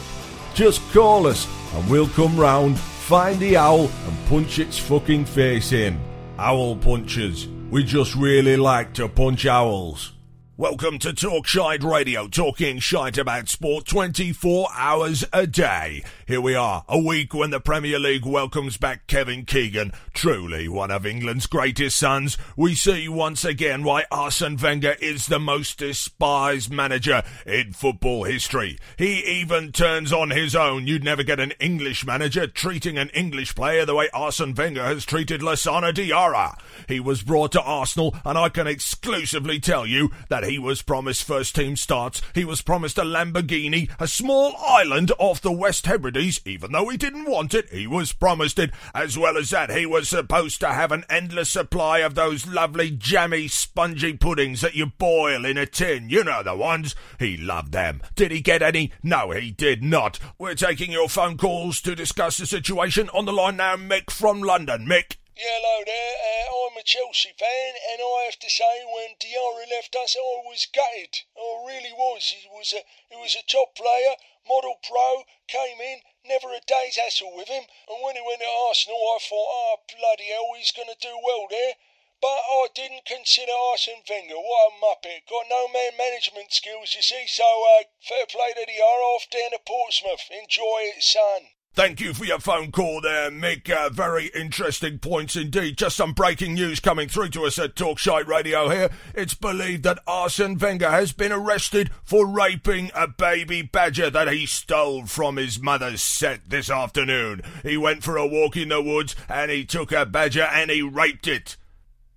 Just 0.55 0.81
call 0.91 1.27
us 1.27 1.47
and 1.75 1.87
we'll 1.89 2.07
come 2.09 2.39
round, 2.39 2.79
find 3.09 3.39
the 3.39 3.57
owl 3.57 3.89
and 4.05 4.25
punch 4.27 4.59
its 4.59 4.77
fucking 4.77 5.25
face 5.25 5.71
in. 5.71 5.99
Owl 6.37 6.75
Punches. 6.75 7.47
We 7.71 7.83
just 7.83 8.13
really 8.13 8.55
like 8.55 8.93
to 8.93 9.09
punch 9.09 9.47
owls. 9.47 10.13
Welcome 10.59 10.99
to 10.99 11.13
Talk 11.13 11.47
Shite 11.47 11.83
Radio, 11.85 12.27
talking 12.27 12.79
shite 12.79 13.17
about 13.17 13.47
sport 13.47 13.85
24 13.85 14.67
hours 14.75 15.23
a 15.31 15.47
day. 15.47 16.03
Here 16.27 16.41
we 16.41 16.53
are, 16.53 16.83
a 16.89 16.99
week 16.99 17.33
when 17.33 17.51
the 17.51 17.61
Premier 17.61 17.97
League 17.97 18.25
welcomes 18.25 18.75
back 18.75 19.07
Kevin 19.07 19.45
Keegan, 19.45 19.93
truly 20.13 20.67
one 20.67 20.91
of 20.91 21.05
England's 21.05 21.47
greatest 21.47 21.95
sons. 21.97 22.37
We 22.57 22.75
see 22.75 23.07
once 23.07 23.45
again 23.45 23.85
why 23.85 24.03
Arsene 24.11 24.57
Wenger 24.57 24.97
is 25.01 25.27
the 25.27 25.39
most 25.39 25.77
despised 25.77 26.69
manager 26.69 27.23
in 27.45 27.71
football 27.71 28.25
history. 28.25 28.77
He 28.97 29.23
even 29.39 29.71
turns 29.71 30.11
on 30.11 30.29
his 30.29 30.57
own. 30.57 30.87
You'd 30.87 31.05
never 31.05 31.23
get 31.23 31.39
an 31.39 31.53
English 31.61 32.05
manager 32.05 32.47
treating 32.47 32.97
an 32.97 33.11
English 33.11 33.55
player 33.55 33.85
the 33.85 33.95
way 33.95 34.09
Arsene 34.13 34.53
Wenger 34.53 34.83
has 34.83 35.05
treated 35.05 35.39
Lassana 35.39 35.93
Diarra. 35.93 36.59
He 36.89 36.99
was 36.99 37.23
brought 37.23 37.53
to 37.53 37.61
Arsenal, 37.61 38.13
and 38.25 38.37
I 38.37 38.49
can 38.49 38.67
exclusively 38.67 39.61
tell 39.61 39.85
you 39.85 40.11
that 40.27 40.48
he 40.49 40.57
was 40.57 40.81
promised 40.81 41.23
first 41.23 41.55
team 41.55 41.75
starts. 41.75 42.23
He 42.33 42.43
was 42.43 42.63
promised 42.63 42.97
a 42.97 43.03
Lamborghini, 43.03 43.87
a 43.99 44.07
small 44.07 44.55
island 44.57 45.11
off 45.19 45.41
the 45.41 45.51
West 45.51 45.85
Hebrides, 45.85 46.41
even 46.43 46.71
though 46.71 46.89
he 46.89 46.97
didn't 46.97 47.29
want 47.29 47.53
it. 47.53 47.69
He 47.69 47.85
was 47.85 48.13
promised 48.13 48.57
it. 48.57 48.71
As 48.95 49.15
well 49.15 49.37
as 49.37 49.51
that, 49.51 49.69
he 49.69 49.85
was 49.85 50.09
supposed 50.09 50.59
to 50.61 50.69
have 50.69 50.91
an 50.91 51.05
endless 51.07 51.51
supply 51.51 51.99
of 51.99 52.15
those 52.15 52.47
lovely 52.47 52.89
jammy, 52.89 53.47
spongy 53.47 54.13
puddings 54.13 54.61
that 54.61 54.73
you 54.73 54.87
boil 54.87 55.45
in 55.45 55.57
a 55.57 55.67
tin. 55.67 56.09
You 56.09 56.23
know 56.23 56.41
the 56.41 56.55
ones. 56.55 56.95
He 57.19 57.37
loved 57.37 57.71
them. 57.71 58.01
Did 58.15 58.31
he 58.31 58.41
get 58.41 58.63
any? 58.63 58.91
No, 59.03 59.29
he 59.29 59.51
did 59.51 59.83
not. 59.83 60.17
We're 60.39 60.55
taking 60.55 60.91
your 60.91 61.09
phone 61.09 61.37
calls 61.37 61.79
to 61.81 61.95
discuss 61.95 62.37
the 62.37 62.47
situation. 62.47 63.09
On 63.09 63.25
the 63.25 63.33
line 63.33 63.57
now, 63.57 63.75
Mick 63.75 64.09
from 64.09 64.41
London. 64.41 64.87
Mick. 64.87 65.17
Yeah, 65.39 65.55
hello 65.55 65.85
there. 65.87 66.15
Uh, 66.19 66.67
I'm 66.67 66.75
a 66.75 66.83
Chelsea 66.83 67.31
fan, 67.39 67.71
and 67.95 68.03
I 68.03 68.27
have 68.27 68.39
to 68.43 68.49
say, 68.49 68.83
when 68.83 69.15
Diarra 69.15 69.71
left 69.71 69.95
us, 69.95 70.17
I 70.19 70.43
was 70.43 70.67
gutted. 70.67 71.15
I 71.31 71.63
really 71.63 71.95
was. 71.95 72.35
He 72.35 72.43
was 72.51 72.73
a 72.75 72.83
he 73.07 73.15
was 73.15 73.39
a 73.39 73.47
top 73.47 73.73
player, 73.73 74.19
model 74.43 74.75
pro, 74.83 75.23
came 75.47 75.79
in, 75.79 76.03
never 76.25 76.51
a 76.51 76.59
day's 76.59 76.97
hassle 76.97 77.31
with 77.31 77.47
him. 77.47 77.63
And 77.87 78.03
when 78.03 78.17
he 78.17 78.21
went 78.21 78.41
to 78.43 78.51
Arsenal, 78.67 78.99
I 78.99 79.23
thought, 79.23 79.47
oh 79.47 79.79
bloody 79.87 80.27
hell, 80.27 80.51
he's 80.57 80.75
going 80.75 80.91
to 80.91 80.99
do 80.99 81.15
well 81.23 81.47
there. 81.47 81.79
But 82.19 82.43
I 82.43 82.67
didn't 82.75 83.05
consider 83.05 83.55
Arsene 83.71 84.03
Wenger. 84.09 84.43
What 84.43 84.67
a 84.67 84.75
muppet. 84.75 85.23
Got 85.23 85.47
no 85.47 85.69
man 85.69 85.95
management 85.95 86.51
skills, 86.51 86.91
you 86.93 87.01
see. 87.01 87.27
So 87.27 87.47
uh, 87.47 87.87
fair 88.03 88.25
play 88.27 88.51
to 88.59 88.65
Diarra 88.67 89.07
off 89.15 89.29
down 89.31 89.55
to 89.55 89.59
Portsmouth. 89.63 90.27
Enjoy 90.35 90.91
it, 90.91 91.01
son. 91.01 91.55
Thank 91.79 92.01
you 92.01 92.13
for 92.13 92.25
your 92.25 92.39
phone 92.39 92.73
call 92.73 92.99
there, 92.99 93.31
Mick. 93.31 93.69
Uh, 93.69 93.87
very 93.87 94.25
interesting 94.35 94.99
points 94.99 95.37
indeed. 95.37 95.77
Just 95.77 95.95
some 95.95 96.11
breaking 96.11 96.55
news 96.55 96.81
coming 96.81 97.07
through 97.07 97.29
to 97.29 97.45
us 97.45 97.57
at 97.57 97.75
Talkshite 97.75 98.27
Radio 98.27 98.67
here. 98.67 98.89
It's 99.15 99.33
believed 99.33 99.83
that 99.83 100.03
Arsene 100.05 100.57
Wenger 100.57 100.91
has 100.91 101.13
been 101.13 101.31
arrested 101.31 101.89
for 102.03 102.27
raping 102.27 102.91
a 102.93 103.07
baby 103.07 103.61
badger 103.61 104.09
that 104.09 104.27
he 104.27 104.45
stole 104.45 105.05
from 105.05 105.37
his 105.37 105.61
mother's 105.61 106.01
sett 106.01 106.49
this 106.49 106.69
afternoon. 106.69 107.43
He 107.63 107.77
went 107.77 108.03
for 108.03 108.17
a 108.17 108.27
walk 108.27 108.57
in 108.57 108.67
the 108.67 108.81
woods 108.81 109.15
and 109.29 109.49
he 109.49 109.63
took 109.63 109.93
a 109.93 110.05
badger 110.05 110.49
and 110.51 110.69
he 110.69 110.81
raped 110.81 111.29
it. 111.29 111.55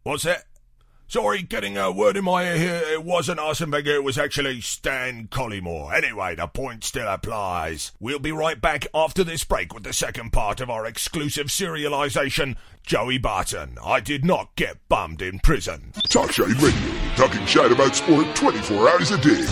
What's 0.03 0.25
that? 0.25 0.43
Sorry, 1.13 1.43
getting 1.43 1.77
a 1.77 1.93
word 1.93 2.17
in 2.17 2.25
my 2.25 2.45
ear 2.45 2.57
here. 2.57 2.83
It 2.91 3.05
wasn't 3.05 3.39
Arsene 3.39 3.71
Wenger, 3.71 3.97
it 3.97 4.03
was 4.03 4.17
actually 4.17 4.63
Stan 4.63 5.29
Collymore. 5.29 5.93
Anyway, 5.93 6.37
the 6.37 6.47
point 6.47 6.85
still 6.85 7.07
applies. 7.07 7.93
We'll 8.01 8.19
be 8.19 8.33
right 8.33 8.59
back 8.59 8.87
after 8.95 9.23
this 9.23 9.45
break 9.45 9.75
with 9.75 9.83
the 9.83 9.93
second 9.93 10.33
part 10.33 10.63
of 10.63 10.71
our 10.71 10.87
exclusive 10.87 11.49
serialization, 11.49 12.57
Joey 12.83 13.19
Barton. 13.19 13.77
I 13.85 14.01
did 14.01 14.25
not 14.25 14.57
get 14.57 14.89
bummed 14.89 15.21
in 15.21 15.41
prison. 15.41 15.93
Talk 16.09 16.39
Radio, 16.39 16.73
talking 17.15 17.45
shite 17.45 17.73
about 17.73 17.95
sport 17.95 18.35
24 18.35 18.89
hours 18.89 19.11
a 19.11 19.19
day. 19.19 19.45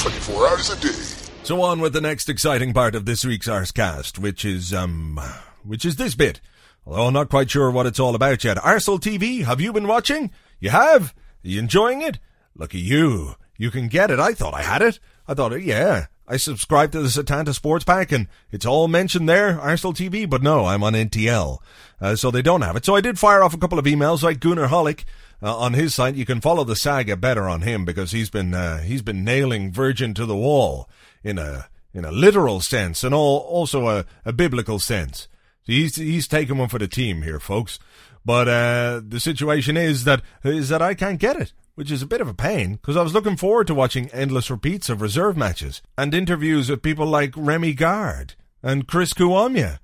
24 0.00 0.48
hours 0.48 0.70
a 0.70 0.80
day. 0.80 0.98
So 1.42 1.60
on 1.60 1.82
with 1.82 1.92
the 1.92 2.00
next 2.00 2.30
exciting 2.30 2.72
part 2.72 2.94
of 2.94 3.04
this 3.04 3.22
week's 3.22 3.48
Arscast, 3.48 4.18
which 4.18 4.46
is, 4.46 4.72
um, 4.72 5.20
which 5.62 5.84
is 5.84 5.96
this 5.96 6.14
bit. 6.14 6.40
Although 6.86 7.08
I'm 7.08 7.12
not 7.12 7.28
quite 7.28 7.50
sure 7.50 7.70
what 7.70 7.84
it's 7.84 8.00
all 8.00 8.14
about 8.14 8.44
yet. 8.44 8.56
Arsel 8.56 8.98
TV, 8.98 9.44
have 9.44 9.60
you 9.60 9.74
been 9.74 9.86
watching? 9.86 10.30
You 10.62 10.70
have? 10.70 11.12
Are 11.44 11.48
you 11.48 11.58
enjoying 11.58 12.02
it? 12.02 12.20
Look 12.54 12.72
at 12.72 12.80
you. 12.80 13.34
You 13.56 13.72
can 13.72 13.88
get 13.88 14.12
it. 14.12 14.20
I 14.20 14.32
thought 14.32 14.54
I 14.54 14.62
had 14.62 14.80
it. 14.80 15.00
I 15.26 15.34
thought, 15.34 15.60
yeah. 15.60 16.06
I 16.28 16.36
subscribed 16.36 16.92
to 16.92 17.02
the 17.02 17.08
Setanta 17.08 17.52
Sports 17.52 17.84
Pack 17.84 18.12
and 18.12 18.28
it's 18.52 18.64
all 18.64 18.86
mentioned 18.86 19.28
there, 19.28 19.60
Arsenal 19.60 19.92
TV, 19.92 20.30
but 20.30 20.40
no, 20.40 20.66
I'm 20.66 20.84
on 20.84 20.92
NTL. 20.92 21.58
Uh, 22.00 22.14
so 22.14 22.30
they 22.30 22.42
don't 22.42 22.62
have 22.62 22.76
it. 22.76 22.84
So 22.84 22.94
I 22.94 23.00
did 23.00 23.18
fire 23.18 23.42
off 23.42 23.54
a 23.54 23.58
couple 23.58 23.76
of 23.76 23.86
emails 23.86 24.22
like 24.22 24.38
Goonerholic. 24.38 25.02
Uh, 25.42 25.58
on 25.58 25.72
his 25.72 25.96
site, 25.96 26.14
you 26.14 26.24
can 26.24 26.40
follow 26.40 26.62
the 26.62 26.76
saga 26.76 27.16
better 27.16 27.48
on 27.48 27.62
him 27.62 27.84
because 27.84 28.12
he's 28.12 28.30
been 28.30 28.54
uh, 28.54 28.78
he's 28.82 29.02
been 29.02 29.24
nailing 29.24 29.72
Virgin 29.72 30.14
to 30.14 30.24
the 30.24 30.36
wall 30.36 30.88
in 31.24 31.36
a 31.36 31.68
in 31.92 32.04
a 32.04 32.12
literal 32.12 32.60
sense 32.60 33.02
and 33.02 33.12
all, 33.12 33.38
also 33.38 33.88
a, 33.88 34.04
a 34.24 34.32
biblical 34.32 34.78
sense. 34.78 35.26
So 35.64 35.72
he's 35.72 35.96
he's 35.96 36.28
taking 36.28 36.58
one 36.58 36.68
for 36.68 36.78
the 36.78 36.86
team 36.86 37.22
here, 37.22 37.40
folks. 37.40 37.80
But 38.24 38.48
uh, 38.48 39.00
the 39.06 39.20
situation 39.20 39.76
is 39.76 40.04
that 40.04 40.22
is 40.44 40.68
that 40.68 40.82
I 40.82 40.94
can't 40.94 41.18
get 41.18 41.36
it, 41.36 41.52
which 41.74 41.90
is 41.90 42.02
a 42.02 42.06
bit 42.06 42.20
of 42.20 42.28
a 42.28 42.34
pain 42.34 42.74
because 42.74 42.96
I 42.96 43.02
was 43.02 43.14
looking 43.14 43.36
forward 43.36 43.66
to 43.66 43.74
watching 43.74 44.08
endless 44.10 44.50
repeats 44.50 44.88
of 44.88 45.00
reserve 45.00 45.36
matches 45.36 45.82
and 45.98 46.14
interviews 46.14 46.70
with 46.70 46.82
people 46.82 47.06
like 47.06 47.34
Remi 47.36 47.74
Garde 47.74 48.34
and 48.62 48.86
Chris 48.86 49.12
Kiwomya. 49.12 49.78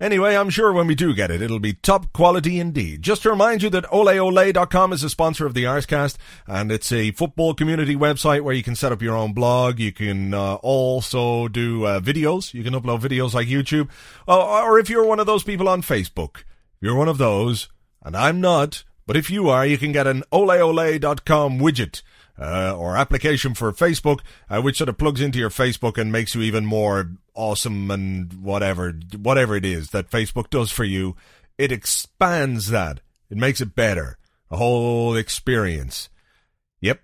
Anyway, 0.00 0.36
I'm 0.36 0.48
sure 0.48 0.72
when 0.72 0.86
we 0.86 0.94
do 0.94 1.12
get 1.12 1.32
it, 1.32 1.42
it'll 1.42 1.58
be 1.58 1.72
top 1.72 2.12
quality 2.12 2.60
indeed. 2.60 3.02
Just 3.02 3.22
to 3.22 3.30
remind 3.30 3.64
you 3.64 3.70
that 3.70 3.84
oleole.com 3.86 4.92
is 4.92 5.02
a 5.02 5.10
sponsor 5.10 5.44
of 5.44 5.54
the 5.54 5.64
Arscast, 5.64 6.16
and 6.46 6.70
it's 6.70 6.92
a 6.92 7.10
football 7.10 7.52
community 7.52 7.96
website 7.96 8.42
where 8.42 8.54
you 8.54 8.62
can 8.62 8.76
set 8.76 8.92
up 8.92 9.02
your 9.02 9.16
own 9.16 9.32
blog. 9.32 9.80
You 9.80 9.90
can 9.90 10.34
uh, 10.34 10.54
also 10.56 11.48
do 11.48 11.84
uh, 11.84 11.98
videos. 11.98 12.54
You 12.54 12.62
can 12.62 12.74
upload 12.74 13.00
videos 13.00 13.34
like 13.34 13.48
YouTube. 13.48 13.88
Or, 14.28 14.38
or 14.38 14.78
if 14.78 14.88
you're 14.88 15.04
one 15.04 15.18
of 15.18 15.26
those 15.26 15.42
people 15.42 15.68
on 15.68 15.82
Facebook, 15.82 16.44
you're 16.80 16.94
one 16.94 17.08
of 17.08 17.18
those, 17.18 17.68
and 18.02 18.16
I'm 18.16 18.40
not, 18.40 18.84
but 19.06 19.16
if 19.16 19.30
you 19.30 19.48
are, 19.48 19.66
you 19.66 19.78
can 19.78 19.92
get 19.92 20.06
an 20.06 20.22
oleole.com 20.32 21.58
widget 21.58 22.02
uh, 22.38 22.74
or 22.76 22.96
application 22.96 23.54
for 23.54 23.72
Facebook, 23.72 24.20
uh, 24.48 24.60
which 24.60 24.78
sort 24.78 24.88
of 24.88 24.98
plugs 24.98 25.20
into 25.20 25.38
your 25.38 25.50
Facebook 25.50 25.98
and 25.98 26.12
makes 26.12 26.34
you 26.34 26.42
even 26.42 26.64
more 26.64 27.10
awesome 27.34 27.90
and 27.90 28.32
whatever, 28.34 28.92
whatever 29.16 29.56
it 29.56 29.64
is 29.64 29.90
that 29.90 30.10
Facebook 30.10 30.50
does 30.50 30.70
for 30.70 30.84
you. 30.84 31.16
It 31.56 31.72
expands 31.72 32.68
that. 32.68 33.00
It 33.30 33.36
makes 33.36 33.60
it 33.60 33.74
better. 33.74 34.18
A 34.50 34.56
whole 34.56 35.16
experience. 35.16 36.08
Yep. 36.80 37.00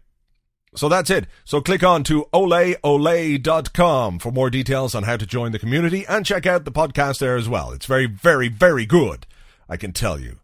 So 0.76 0.88
that's 0.88 1.10
it. 1.10 1.26
So 1.44 1.60
click 1.60 1.82
on 1.82 2.04
to 2.04 2.26
oleole.com 2.32 4.18
for 4.18 4.32
more 4.32 4.50
details 4.50 4.94
on 4.94 5.02
how 5.02 5.16
to 5.16 5.26
join 5.26 5.52
the 5.52 5.58
community 5.58 6.06
and 6.06 6.24
check 6.24 6.46
out 6.46 6.64
the 6.64 6.72
podcast 6.72 7.18
there 7.18 7.36
as 7.36 7.48
well. 7.48 7.72
It's 7.72 7.86
very, 7.86 8.06
very, 8.06 8.48
very 8.48 8.86
good. 8.86 9.26
I 9.68 9.76
can 9.76 9.92
tell 9.92 10.18
you. 10.18 10.40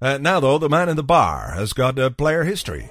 Uh, 0.00 0.18
now 0.18 0.40
though, 0.40 0.58
the 0.58 0.68
man 0.68 0.88
in 0.88 0.96
the 0.96 1.02
bar 1.02 1.52
has 1.54 1.72
got 1.72 1.98
a 1.98 2.10
player 2.10 2.44
history. 2.44 2.90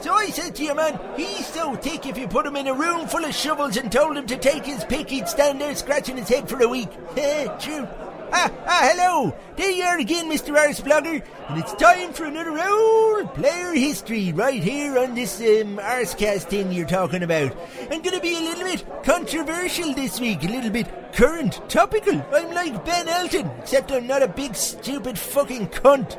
So 0.00 0.12
I 0.12 0.26
said 0.26 0.54
to 0.56 0.64
your 0.64 0.74
man, 0.74 1.00
he's 1.16 1.46
so 1.46 1.74
thick 1.76 2.06
if 2.06 2.18
you 2.18 2.28
put 2.28 2.46
him 2.46 2.56
in 2.56 2.66
a 2.66 2.74
room 2.74 3.08
full 3.08 3.24
of 3.24 3.34
shovels 3.34 3.76
and 3.76 3.90
told 3.90 4.16
him 4.16 4.26
to 4.26 4.36
take 4.36 4.64
his 4.64 4.84
pick, 4.84 5.08
he'd 5.08 5.28
stand 5.28 5.60
there 5.60 5.74
scratching 5.74 6.18
his 6.18 6.28
head 6.28 6.48
for 6.48 6.60
a 6.62 6.68
week. 6.68 6.90
True. 7.58 7.88
Ah, 8.32 8.50
ah, 8.66 8.88
hello! 8.92 9.34
There 9.56 9.70
you 9.70 9.84
are 9.84 9.98
again, 9.98 10.28
Mr. 10.28 10.56
Arse 10.56 10.80
Blogger, 10.80 11.24
and 11.48 11.58
it's 11.58 11.72
time 11.74 12.12
for 12.12 12.24
another 12.24 12.58
old 12.58 13.32
player 13.34 13.72
history 13.72 14.32
right 14.32 14.62
here 14.62 14.98
on 14.98 15.14
this 15.14 15.38
um, 15.40 15.78
Arsecast 15.78 16.48
thing 16.48 16.72
you're 16.72 16.86
talking 16.86 17.22
about. 17.22 17.56
I'm 17.90 18.02
gonna 18.02 18.20
be 18.20 18.36
a 18.36 18.40
little 18.40 18.64
bit 18.64 18.84
controversial 19.04 19.94
this 19.94 20.20
week, 20.20 20.42
a 20.42 20.48
little 20.48 20.70
bit 20.70 21.12
current, 21.12 21.60
topical. 21.68 22.20
I'm 22.34 22.52
like 22.52 22.84
Ben 22.84 23.08
Elton, 23.08 23.48
except 23.60 23.92
I'm 23.92 24.06
not 24.06 24.22
a 24.22 24.28
big, 24.28 24.56
stupid 24.56 25.18
fucking 25.18 25.68
cunt. 25.68 26.18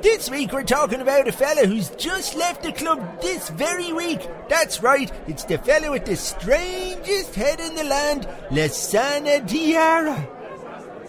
This 0.00 0.30
week 0.30 0.52
we're 0.52 0.62
talking 0.62 1.00
about 1.00 1.26
a 1.26 1.32
fella 1.32 1.66
who's 1.66 1.90
just 1.90 2.36
left 2.36 2.62
the 2.62 2.72
club 2.72 3.20
this 3.20 3.50
very 3.50 3.92
week. 3.92 4.20
That's 4.48 4.80
right, 4.80 5.10
it's 5.26 5.44
the 5.44 5.58
fella 5.58 5.90
with 5.90 6.04
the 6.04 6.16
strangest 6.16 7.34
head 7.34 7.58
in 7.58 7.74
the 7.74 7.84
land, 7.84 8.28
Lassana 8.50 9.46
Diarra. 9.46 10.37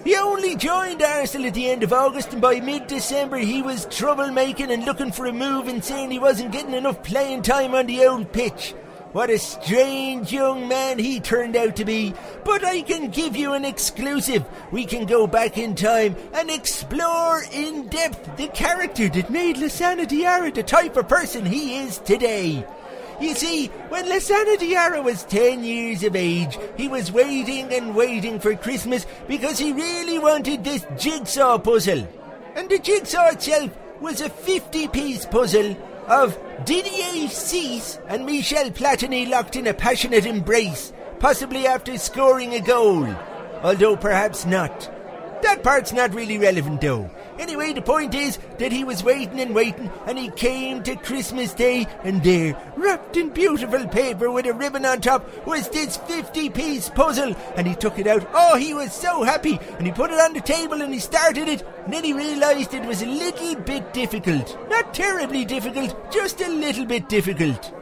He 0.03 0.15
only 0.15 0.55
joined 0.55 1.01
Arsenal 1.01 1.47
at 1.47 1.53
the 1.53 1.69
end 1.69 1.83
of 1.83 1.91
August, 1.91 2.31
and 2.31 2.41
by 2.41 2.59
mid 2.61 2.87
December 2.87 3.37
he 3.37 3.61
was 3.61 3.85
troublemaking 3.87 4.71
and 4.71 4.85
looking 4.85 5.11
for 5.11 5.25
a 5.25 5.33
move 5.33 5.67
and 5.67 5.83
saying 5.83 6.11
he 6.11 6.19
wasn't 6.19 6.53
getting 6.53 6.73
enough 6.73 7.03
playing 7.03 7.41
time 7.41 7.75
on 7.75 7.85
the 7.85 8.05
old 8.05 8.31
pitch. 8.31 8.73
What 9.11 9.31
a 9.31 9.39
strange 9.39 10.31
young 10.31 10.67
man 10.67 10.99
he 10.99 11.19
turned 11.19 11.55
out 11.55 11.75
to 11.77 11.85
be. 11.85 12.13
But 12.45 12.63
I 12.63 12.83
can 12.83 13.09
give 13.09 13.35
you 13.35 13.53
an 13.53 13.65
exclusive. 13.65 14.45
We 14.71 14.85
can 14.85 15.07
go 15.07 15.25
back 15.25 15.57
in 15.57 15.73
time 15.73 16.15
and 16.31 16.51
explore 16.51 17.41
in 17.51 17.87
depth 17.87 18.37
the 18.37 18.47
character 18.49 19.09
that 19.09 19.31
made 19.31 19.55
Lassana 19.55 20.05
Diarra 20.05 20.53
the 20.53 20.61
type 20.61 20.95
of 20.95 21.07
person 21.07 21.43
he 21.43 21.79
is 21.79 21.97
today. 21.97 22.65
You 23.19 23.35
see, 23.35 23.67
when 23.89 24.05
Lassana 24.05 24.57
Diarra 24.57 25.03
was 25.03 25.25
10 25.25 25.63
years 25.63 26.03
of 26.03 26.15
age, 26.15 26.57
he 26.77 26.87
was 26.87 27.11
waiting 27.11 27.71
and 27.73 27.93
waiting 27.93 28.39
for 28.39 28.55
Christmas 28.55 29.05
because 29.27 29.59
he 29.59 29.73
really 29.73 30.19
wanted 30.19 30.63
this 30.63 30.85
jigsaw 30.97 31.57
puzzle. 31.57 32.07
And 32.55 32.69
the 32.69 32.79
jigsaw 32.79 33.27
itself 33.27 33.71
was 33.99 34.21
a 34.21 34.29
50 34.29 34.87
piece 34.87 35.25
puzzle 35.25 35.75
of 36.07 36.37
Didier 36.63 37.27
Six 37.27 37.99
and 38.07 38.25
Michel 38.25 38.71
Platini 38.71 39.29
locked 39.29 39.57
in 39.57 39.67
a 39.67 39.73
passionate 39.73 40.25
embrace, 40.25 40.93
possibly 41.19 41.67
after 41.67 41.97
scoring 41.97 42.53
a 42.53 42.61
goal. 42.61 43.05
Although 43.63 43.97
perhaps 43.97 44.45
not. 44.45 44.89
That 45.43 45.61
part's 45.61 45.91
not 45.91 46.13
really 46.13 46.37
relevant 46.37 46.79
though. 46.81 47.11
Anyway, 47.39 47.71
the 47.71 47.81
point 47.81 48.13
is 48.13 48.37
that 48.57 48.71
he 48.71 48.83
was 48.83 49.01
waiting 49.01 49.39
and 49.39 49.55
waiting, 49.55 49.89
and 50.05 50.17
he 50.17 50.29
came 50.31 50.83
to 50.83 50.95
Christmas 50.97 51.53
Day, 51.53 51.87
and 52.03 52.21
there, 52.21 52.55
wrapped 52.75 53.15
in 53.15 53.29
beautiful 53.29 53.87
paper 53.87 54.29
with 54.29 54.45
a 54.45 54.53
ribbon 54.53 54.85
on 54.85 54.99
top, 54.99 55.47
was 55.47 55.69
this 55.69 55.95
50 55.95 56.49
piece 56.49 56.89
puzzle, 56.89 57.33
and 57.55 57.65
he 57.65 57.75
took 57.75 57.97
it 57.97 58.07
out. 58.07 58.29
Oh, 58.33 58.57
he 58.57 58.73
was 58.73 58.91
so 58.91 59.23
happy, 59.23 59.57
and 59.77 59.87
he 59.87 59.93
put 59.93 60.11
it 60.11 60.19
on 60.19 60.33
the 60.33 60.41
table 60.41 60.81
and 60.81 60.93
he 60.93 60.99
started 60.99 61.47
it, 61.47 61.63
and 61.85 61.93
then 61.93 62.03
he 62.03 62.11
realised 62.11 62.73
it 62.73 62.85
was 62.85 63.01
a 63.01 63.05
little 63.05 63.55
bit 63.55 63.93
difficult. 63.93 64.57
Not 64.69 64.93
terribly 64.93 65.45
difficult, 65.45 66.11
just 66.11 66.41
a 66.41 66.49
little 66.49 66.85
bit 66.85 67.07
difficult. 67.07 67.73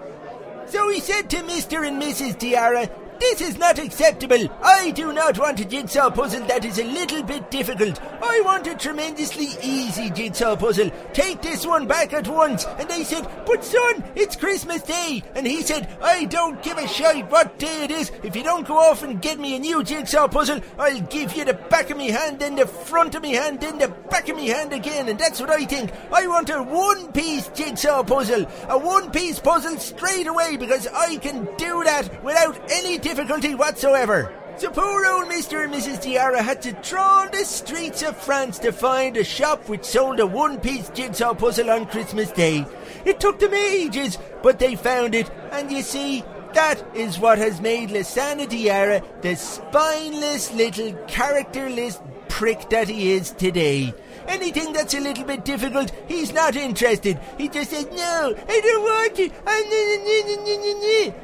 So 0.68 0.88
he 0.90 1.00
said 1.00 1.32
to 1.32 1.38
Mr. 1.38 1.88
and 1.88 2.00
Mrs. 2.00 2.38
Diarra, 2.38 2.90
this 3.20 3.42
is 3.42 3.58
not 3.58 3.80
acceptable. 3.80 4.48
I 4.64 4.92
do 4.92 5.14
not 5.14 5.40
want 5.40 5.60
a 5.60 5.66
jigsaw 5.66 6.10
puzzle 6.10 6.46
that 6.48 6.66
is 6.66 6.80
a 6.80 6.84
little 6.84 7.24
bit 7.24 7.50
difficult. 7.52 8.00
I 8.22 8.42
want 8.44 8.68
a 8.68 8.76
tremendously 8.76 9.48
easy 9.62 10.10
jigsaw 10.10 10.56
puzzle. 10.56 10.92
Take 11.14 11.42
this 11.42 11.66
one 11.66 11.88
back 11.88 12.14
at 12.14 12.28
once. 12.28 12.66
And 12.66 12.92
I 12.92 13.04
said, 13.04 13.28
But 13.46 13.64
son, 13.64 14.04
it's 14.16 14.36
Christmas 14.36 14.82
Day. 14.82 15.24
And 15.36 15.46
he 15.46 15.62
said, 15.62 15.98
I 16.02 16.26
don't 16.26 16.62
give 16.64 16.78
a 16.78 16.88
shite 16.88 17.30
what 17.32 17.58
day 17.58 17.84
it 17.86 17.92
is. 17.92 18.12
If 18.24 18.36
you 18.36 18.44
don't 18.44 18.68
go 18.68 18.78
off 18.78 19.04
and 19.04 19.22
get 19.22 19.40
me 19.40 19.56
a 19.56 19.60
new 19.60 19.84
jigsaw 19.84 20.28
puzzle, 20.28 20.62
I'll 20.78 21.02
give 21.02 21.36
you 21.36 21.46
the 21.46 21.54
back 21.54 21.90
of 21.90 21.98
me 21.98 22.10
hand, 22.10 22.40
then 22.40 22.56
the 22.56 22.68
front 22.68 23.16
of 23.16 23.22
me 23.22 23.34
hand, 23.34 23.62
then 23.62 23.78
the 23.78 23.88
back 23.88 24.30
of 24.30 24.36
me 24.36 24.48
hand 24.48 24.74
again. 24.74 25.10
And 25.10 25.20
that's 25.20 25.40
what 25.40 25.50
I 25.50 25.66
think. 25.66 25.92
I 26.12 26.28
want 26.28 26.50
a 26.50 26.62
one 26.62 27.12
piece 27.12 27.48
jigsaw 27.50 28.04
puzzle. 28.04 28.46
A 28.70 28.78
one 28.78 29.12
piece 29.12 29.40
puzzle 29.40 29.78
straight 29.78 30.28
away 30.28 30.58
because 30.58 30.88
I 30.88 31.18
can 31.18 31.46
do 31.58 31.84
that 31.84 32.24
without 32.24 32.60
any 32.72 32.98
difficulty 33.08 33.56
whatsoever. 33.56 34.34
So 34.58 34.70
poor 34.70 35.06
old 35.06 35.28
Mr. 35.30 35.64
and 35.64 35.74
Mrs. 35.74 36.04
Diarra 36.04 36.42
had 36.42 36.62
to 36.64 36.74
trawl 36.74 37.30
the 37.30 37.46
streets 37.46 38.04
of 38.04 38.18
France 38.18 38.60
to 38.60 38.74
find 38.74 39.16
a 39.16 39.24
shop 39.24 39.70
which 39.70 39.86
sold 39.86 40.20
a 40.20 40.26
one-piece 40.28 40.90
jigsaw 40.90 41.34
puzzle 41.34 41.70
on 41.70 41.86
Christmas 41.86 42.32
Day. 42.32 42.66
It 43.06 43.22
took 43.22 43.40
them 43.40 43.54
ages, 43.54 44.18
but 44.44 44.60
they 44.60 44.76
found 44.76 45.16
it, 45.16 45.32
and 45.54 45.72
you 45.72 45.84
see, 45.84 46.26
that 46.54 46.84
is 46.94 47.18
what 47.18 47.38
has 47.38 47.62
made 47.62 47.92
Lassana 47.92 48.46
Diarra 48.46 49.02
the 49.22 49.36
spineless 49.36 50.54
little 50.54 50.92
characterless 51.08 52.02
prick 52.28 52.70
that 52.72 52.90
he 52.90 53.14
is 53.14 53.32
today. 53.32 53.94
Anything 54.28 54.74
that's 54.74 54.94
a 54.94 55.00
little 55.00 55.24
bit 55.24 55.46
difficult, 55.46 55.92
he's 56.08 56.34
not 56.34 56.56
interested. 56.56 57.20
He 57.38 57.48
just 57.48 57.72
says, 57.72 57.88
no, 57.92 58.36
I 58.48 58.62
don't 58.62 58.84
want 58.84 59.16
to. 59.16 59.32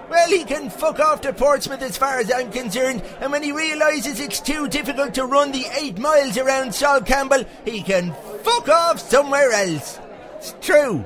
Well, 0.09 0.29
he 0.29 0.43
can 0.45 0.69
fuck 0.69 0.99
off 0.99 1.21
to 1.21 1.33
Portsmouth 1.33 1.81
as 1.81 1.97
far 1.97 2.19
as 2.19 2.31
I'm 2.31 2.51
concerned, 2.51 3.03
and 3.19 3.31
when 3.31 3.43
he 3.43 3.51
realises 3.51 4.19
it's 4.19 4.39
too 4.39 4.69
difficult 4.69 5.13
to 5.15 5.25
run 5.25 5.51
the 5.51 5.65
eight 5.77 5.97
miles 5.99 6.37
around 6.37 6.73
Sol 6.73 7.01
Campbell, 7.01 7.43
he 7.65 7.81
can 7.81 8.13
fuck 8.43 8.69
off 8.69 8.99
somewhere 8.99 9.51
else. 9.51 9.99
It's 10.37 10.55
true. 10.61 11.03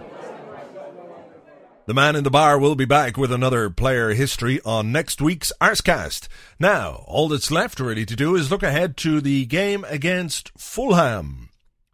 The 1.88 1.94
man 1.94 2.16
in 2.18 2.26
the 2.26 2.30
bar 2.30 2.60
will 2.60 2.76
be 2.76 2.86
back 2.86 3.18
with 3.18 3.32
another 3.32 3.70
player 3.70 4.10
history 4.10 4.60
on 4.66 4.92
next 4.92 5.22
week's 5.22 5.54
Arsecast. 5.62 6.28
Now, 6.60 7.06
all 7.08 7.30
that's 7.30 7.50
left 7.50 7.80
really 7.80 8.06
to 8.06 8.16
do 8.16 8.36
is 8.36 8.52
look 8.52 8.62
ahead 8.62 8.98
to 8.98 9.22
the 9.22 9.46
game 9.46 9.86
against 9.88 10.52
Fulham 10.58 11.48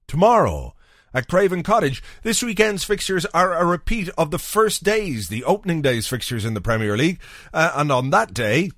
tomorrow 0.08 0.74
at 1.14 1.28
Craven 1.28 1.64
Cottage. 1.64 2.02
This 2.24 2.42
weekend's 2.42 2.84
fixtures 2.84 3.26
are 3.28 3.54
a 3.54 3.66
repeat 3.66 4.10
of 4.18 4.32
the 4.32 4.40
first 4.40 4.84
days, 4.84 5.30
the 5.30 5.44
opening 5.44 5.82
day's 5.82 6.08
fixtures 6.08 6.46
in 6.46 6.54
the 6.54 6.62
Premier 6.62 6.98
League. 6.98 7.20
Uh, 7.54 7.72
and 7.76 7.92
on 7.92 8.10
that 8.10 8.34
day, 8.34 8.72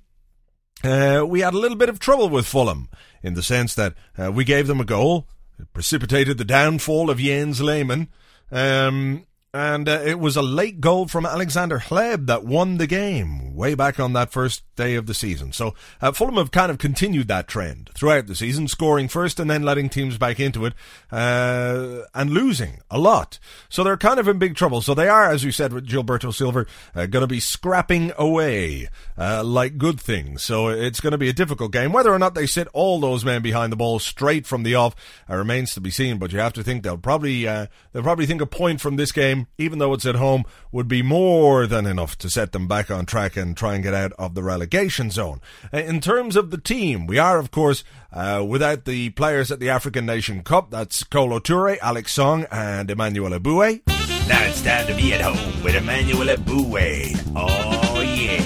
uh, 0.84 1.24
we 1.26 1.40
had 1.40 1.54
a 1.54 1.58
little 1.58 1.78
bit 1.78 1.88
of 1.88 1.98
trouble 1.98 2.28
with 2.28 2.46
Fulham 2.46 2.88
in 3.22 3.34
the 3.34 3.42
sense 3.42 3.74
that 3.74 3.94
uh, 4.18 4.30
we 4.30 4.44
gave 4.44 4.66
them 4.66 4.80
a 4.80 4.84
goal. 4.84 5.26
It 5.58 5.72
precipitated 5.72 6.36
the 6.36 6.44
downfall 6.44 7.10
of 7.10 7.18
Jens 7.18 7.60
Lehmann. 7.60 8.08
Um, 8.52 9.26
and 9.54 9.88
uh, 9.88 10.02
it 10.04 10.18
was 10.18 10.36
a 10.36 10.42
late 10.42 10.82
goal 10.82 11.08
from 11.08 11.24
Alexander 11.24 11.78
Hleb 11.78 12.26
that 12.26 12.44
won 12.44 12.76
the 12.76 12.86
game 12.86 13.54
way 13.54 13.74
back 13.74 13.98
on 13.98 14.12
that 14.12 14.30
first 14.30 14.62
day 14.76 14.96
of 14.96 15.06
the 15.06 15.14
season. 15.14 15.50
So 15.50 15.74
uh, 16.02 16.12
Fulham 16.12 16.36
have 16.36 16.50
kind 16.50 16.70
of 16.70 16.76
continued 16.76 17.28
that 17.28 17.48
trend 17.48 17.90
throughout 17.94 18.26
the 18.26 18.34
season, 18.34 18.68
scoring 18.68 19.08
first 19.08 19.40
and 19.40 19.50
then 19.50 19.62
letting 19.62 19.88
teams 19.88 20.18
back 20.18 20.38
into 20.38 20.66
it 20.66 20.74
uh, 21.10 22.02
and 22.14 22.30
losing 22.30 22.80
a 22.90 22.98
lot. 22.98 23.38
So 23.70 23.82
they're 23.82 23.96
kind 23.96 24.20
of 24.20 24.28
in 24.28 24.38
big 24.38 24.56
trouble. 24.56 24.82
So 24.82 24.92
they 24.92 25.08
are, 25.08 25.30
as 25.30 25.42
you 25.42 25.52
said 25.52 25.72
with 25.72 25.88
Gilberto 25.88 26.34
Silva, 26.34 26.66
uh, 26.94 27.06
going 27.06 27.22
to 27.22 27.26
be 27.26 27.40
scrapping 27.40 28.12
away 28.18 28.90
uh, 29.16 29.42
like 29.42 29.78
good 29.78 29.98
things. 29.98 30.44
So 30.44 30.68
it's 30.68 31.00
going 31.00 31.12
to 31.12 31.18
be 31.18 31.30
a 31.30 31.32
difficult 31.32 31.72
game. 31.72 31.92
Whether 31.92 32.12
or 32.12 32.18
not 32.18 32.34
they 32.34 32.46
sit 32.46 32.68
all 32.74 33.00
those 33.00 33.24
men 33.24 33.40
behind 33.40 33.72
the 33.72 33.76
ball 33.76 34.00
straight 34.00 34.46
from 34.46 34.64
the 34.64 34.74
off 34.74 34.94
uh, 35.30 35.36
remains 35.36 35.72
to 35.74 35.80
be 35.80 35.90
seen. 35.90 36.18
But 36.18 36.32
you 36.32 36.40
have 36.40 36.52
to 36.54 36.62
think 36.62 36.82
they'll 36.82 36.98
probably 36.98 37.44
they'll 37.44 38.02
probably 38.02 38.26
think 38.26 38.42
a 38.42 38.46
point 38.46 38.82
from 38.82 38.96
this 38.96 39.12
game 39.12 39.45
even 39.58 39.78
though 39.78 39.92
it's 39.92 40.06
at 40.06 40.14
home, 40.16 40.44
would 40.72 40.88
be 40.88 41.02
more 41.02 41.66
than 41.66 41.86
enough 41.86 42.16
to 42.18 42.30
set 42.30 42.52
them 42.52 42.68
back 42.68 42.90
on 42.90 43.06
track 43.06 43.36
and 43.36 43.56
try 43.56 43.74
and 43.74 43.82
get 43.82 43.94
out 43.94 44.12
of 44.18 44.34
the 44.34 44.42
relegation 44.42 45.10
zone. 45.10 45.40
Uh, 45.72 45.78
in 45.78 46.00
terms 46.00 46.36
of 46.36 46.50
the 46.50 46.58
team, 46.58 47.06
we 47.06 47.18
are, 47.18 47.38
of 47.38 47.50
course, 47.50 47.84
uh, 48.12 48.44
without 48.46 48.84
the 48.84 49.10
players 49.10 49.50
at 49.50 49.60
the 49.60 49.70
African 49.70 50.06
Nation 50.06 50.42
Cup. 50.42 50.70
That's 50.70 51.04
Kolo 51.04 51.38
Toure, 51.38 51.78
Alex 51.80 52.12
Song, 52.12 52.46
and 52.50 52.90
Emmanuel 52.90 53.38
Eboué. 53.38 53.82
Now 54.28 54.42
it's 54.42 54.62
time 54.62 54.86
to 54.88 54.94
be 54.94 55.12
at 55.12 55.20
home 55.20 55.62
with 55.62 55.74
Emmanuel 55.74 56.26
Eboué. 56.26 57.14
Oh, 57.36 58.00
yeah. 58.00 58.42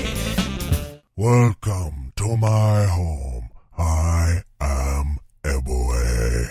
Welcome 1.16 2.12
to 2.16 2.36
my 2.36 2.84
home. 2.84 3.50
I 3.78 4.42
am 4.60 5.18
Eboué. 5.42 6.48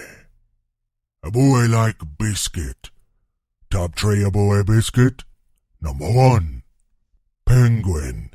Eboué 1.24 1.70
like 1.70 1.98
biscuit. 2.18 2.90
Top 3.72 3.94
tray 3.94 4.28
boy 4.32 4.64
biscuit. 4.64 5.24
Number 5.80 6.12
one. 6.12 6.64
Penguin. 7.46 8.32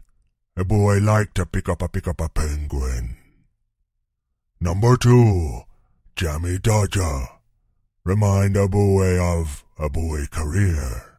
A 0.57 0.64
boy 0.64 0.99
like 0.99 1.35
to 1.35 1.44
pick 1.44 1.68
up 1.68 1.83
a 1.83 1.88
pick 1.88 2.07
up 2.07 2.20
a 2.20 2.29
penguin. 2.29 3.16
Number 4.61 4.97
two, 4.97 5.62
Jammy 6.14 6.61
Dodger. 6.61 7.27
Remind 8.05 8.57
a 8.57 8.68
boy 8.68 9.18
of 9.18 9.64
a 9.77 9.90
boy 9.90 10.27
career. 10.31 11.18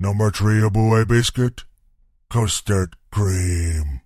Number 0.00 0.32
three, 0.32 0.60
a 0.60 0.68
boy 0.68 1.04
biscuit. 1.04 1.62
Custard 2.28 2.96
cream. 3.12 4.00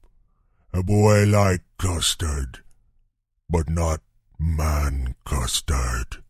A 0.75 0.83
boy 0.83 1.25
like 1.25 1.63
custard, 1.79 2.59
but 3.49 3.71
not 3.71 4.01
man 4.39 5.15
custard. 5.25 6.23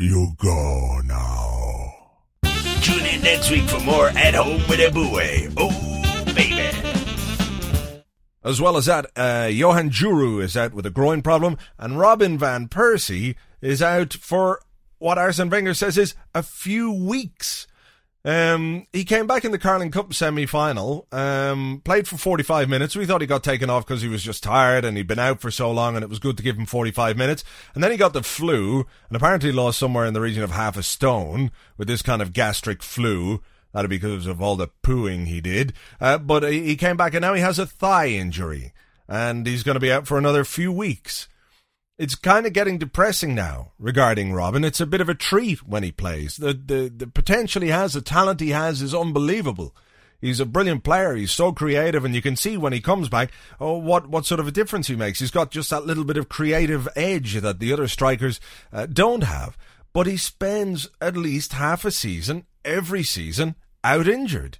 You 0.00 0.28
go 0.36 1.00
now. 1.06 1.92
Tune 2.82 3.04
in 3.04 3.20
next 3.20 3.50
week 3.50 3.64
for 3.64 3.80
more 3.80 4.06
At 4.10 4.32
Home 4.34 4.62
with 4.68 4.78
a 4.78 4.92
Oh, 5.56 6.34
baby. 6.34 8.04
As 8.44 8.60
well 8.60 8.76
as 8.76 8.86
that, 8.86 9.06
uh, 9.16 9.48
Johan 9.50 9.90
Djourou 9.90 10.40
is 10.40 10.56
out 10.56 10.72
with 10.72 10.86
a 10.86 10.90
groin 10.90 11.20
problem, 11.20 11.58
and 11.80 11.98
Robin 11.98 12.38
Van 12.38 12.68
Persie 12.68 13.34
is 13.60 13.82
out 13.82 14.12
for 14.12 14.60
what 14.98 15.18
Arsene 15.18 15.50
Wenger 15.50 15.74
says 15.74 15.98
is 15.98 16.14
a 16.32 16.44
few 16.44 16.92
weeks. 16.92 17.66
Um, 18.24 18.86
he 18.92 19.04
came 19.04 19.26
back 19.26 19.44
in 19.44 19.52
the 19.52 19.58
Carling 19.58 19.90
Cup 19.90 20.12
semi 20.12 20.44
final, 20.44 21.06
um, 21.12 21.80
played 21.84 22.08
for 22.08 22.16
45 22.16 22.68
minutes. 22.68 22.96
We 22.96 23.06
thought 23.06 23.20
he 23.20 23.26
got 23.26 23.44
taken 23.44 23.70
off 23.70 23.86
because 23.86 24.02
he 24.02 24.08
was 24.08 24.22
just 24.22 24.42
tired 24.42 24.84
and 24.84 24.96
he'd 24.96 25.06
been 25.06 25.18
out 25.18 25.40
for 25.40 25.50
so 25.50 25.70
long 25.70 25.94
and 25.94 26.02
it 26.02 26.10
was 26.10 26.18
good 26.18 26.36
to 26.36 26.42
give 26.42 26.58
him 26.58 26.66
45 26.66 27.16
minutes. 27.16 27.44
And 27.74 27.82
then 27.82 27.90
he 27.90 27.96
got 27.96 28.12
the 28.12 28.22
flu 28.22 28.86
and 29.08 29.16
apparently 29.16 29.52
lost 29.52 29.78
somewhere 29.78 30.04
in 30.04 30.14
the 30.14 30.20
region 30.20 30.42
of 30.42 30.50
half 30.50 30.76
a 30.76 30.82
stone 30.82 31.50
with 31.76 31.88
this 31.88 32.02
kind 32.02 32.20
of 32.20 32.32
gastric 32.32 32.82
flu. 32.82 33.40
That'd 33.72 33.90
be 33.90 33.98
because 33.98 34.26
of 34.26 34.42
all 34.42 34.56
the 34.56 34.68
pooing 34.82 35.26
he 35.26 35.40
did. 35.40 35.72
Uh, 36.00 36.18
but 36.18 36.42
he 36.42 36.76
came 36.76 36.96
back 36.96 37.14
and 37.14 37.22
now 37.22 37.34
he 37.34 37.40
has 37.40 37.58
a 37.58 37.66
thigh 37.66 38.08
injury 38.08 38.72
and 39.08 39.46
he's 39.46 39.62
going 39.62 39.76
to 39.76 39.80
be 39.80 39.92
out 39.92 40.06
for 40.06 40.18
another 40.18 40.44
few 40.44 40.72
weeks. 40.72 41.28
It's 41.98 42.14
kind 42.14 42.46
of 42.46 42.52
getting 42.52 42.78
depressing 42.78 43.34
now 43.34 43.72
regarding 43.76 44.32
Robin. 44.32 44.62
It's 44.62 44.80
a 44.80 44.86
bit 44.86 45.00
of 45.00 45.08
a 45.08 45.14
treat 45.14 45.66
when 45.66 45.82
he 45.82 45.90
plays. 45.90 46.36
The, 46.36 46.52
the, 46.52 46.92
the 46.96 47.08
potential 47.08 47.60
he 47.60 47.70
has, 47.70 47.94
the 47.94 48.00
talent 48.00 48.38
he 48.38 48.50
has 48.50 48.80
is 48.80 48.94
unbelievable. 48.94 49.74
He's 50.20 50.38
a 50.38 50.46
brilliant 50.46 50.84
player. 50.84 51.14
He's 51.16 51.32
so 51.32 51.52
creative, 51.52 52.04
and 52.04 52.14
you 52.14 52.22
can 52.22 52.36
see 52.36 52.56
when 52.56 52.72
he 52.72 52.80
comes 52.80 53.08
back, 53.08 53.32
oh, 53.60 53.78
what, 53.78 54.08
what 54.08 54.26
sort 54.26 54.38
of 54.38 54.46
a 54.46 54.52
difference 54.52 54.86
he 54.86 54.94
makes. 54.94 55.18
He's 55.18 55.32
got 55.32 55.50
just 55.50 55.70
that 55.70 55.86
little 55.86 56.04
bit 56.04 56.16
of 56.16 56.28
creative 56.28 56.88
edge 56.94 57.34
that 57.34 57.58
the 57.58 57.72
other 57.72 57.88
strikers 57.88 58.40
uh, 58.72 58.86
don't 58.86 59.24
have. 59.24 59.58
But 59.92 60.06
he 60.06 60.16
spends 60.16 60.88
at 61.00 61.16
least 61.16 61.54
half 61.54 61.84
a 61.84 61.90
season, 61.90 62.46
every 62.64 63.02
season, 63.02 63.56
out 63.82 64.06
injured. 64.06 64.58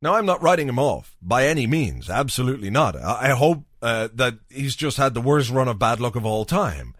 Now, 0.00 0.14
I'm 0.14 0.26
not 0.26 0.42
writing 0.42 0.68
him 0.68 0.78
off 0.78 1.16
by 1.22 1.46
any 1.46 1.66
means. 1.66 2.10
Absolutely 2.10 2.70
not. 2.70 2.94
I, 2.94 3.30
I 3.30 3.30
hope 3.30 3.64
uh, 3.84 4.08
that 4.14 4.38
he's 4.48 4.74
just 4.74 4.96
had 4.96 5.12
the 5.12 5.20
worst 5.20 5.50
run 5.50 5.68
of 5.68 5.78
bad 5.78 6.00
luck 6.00 6.16
of 6.16 6.24
all 6.24 6.46
time. 6.46 6.94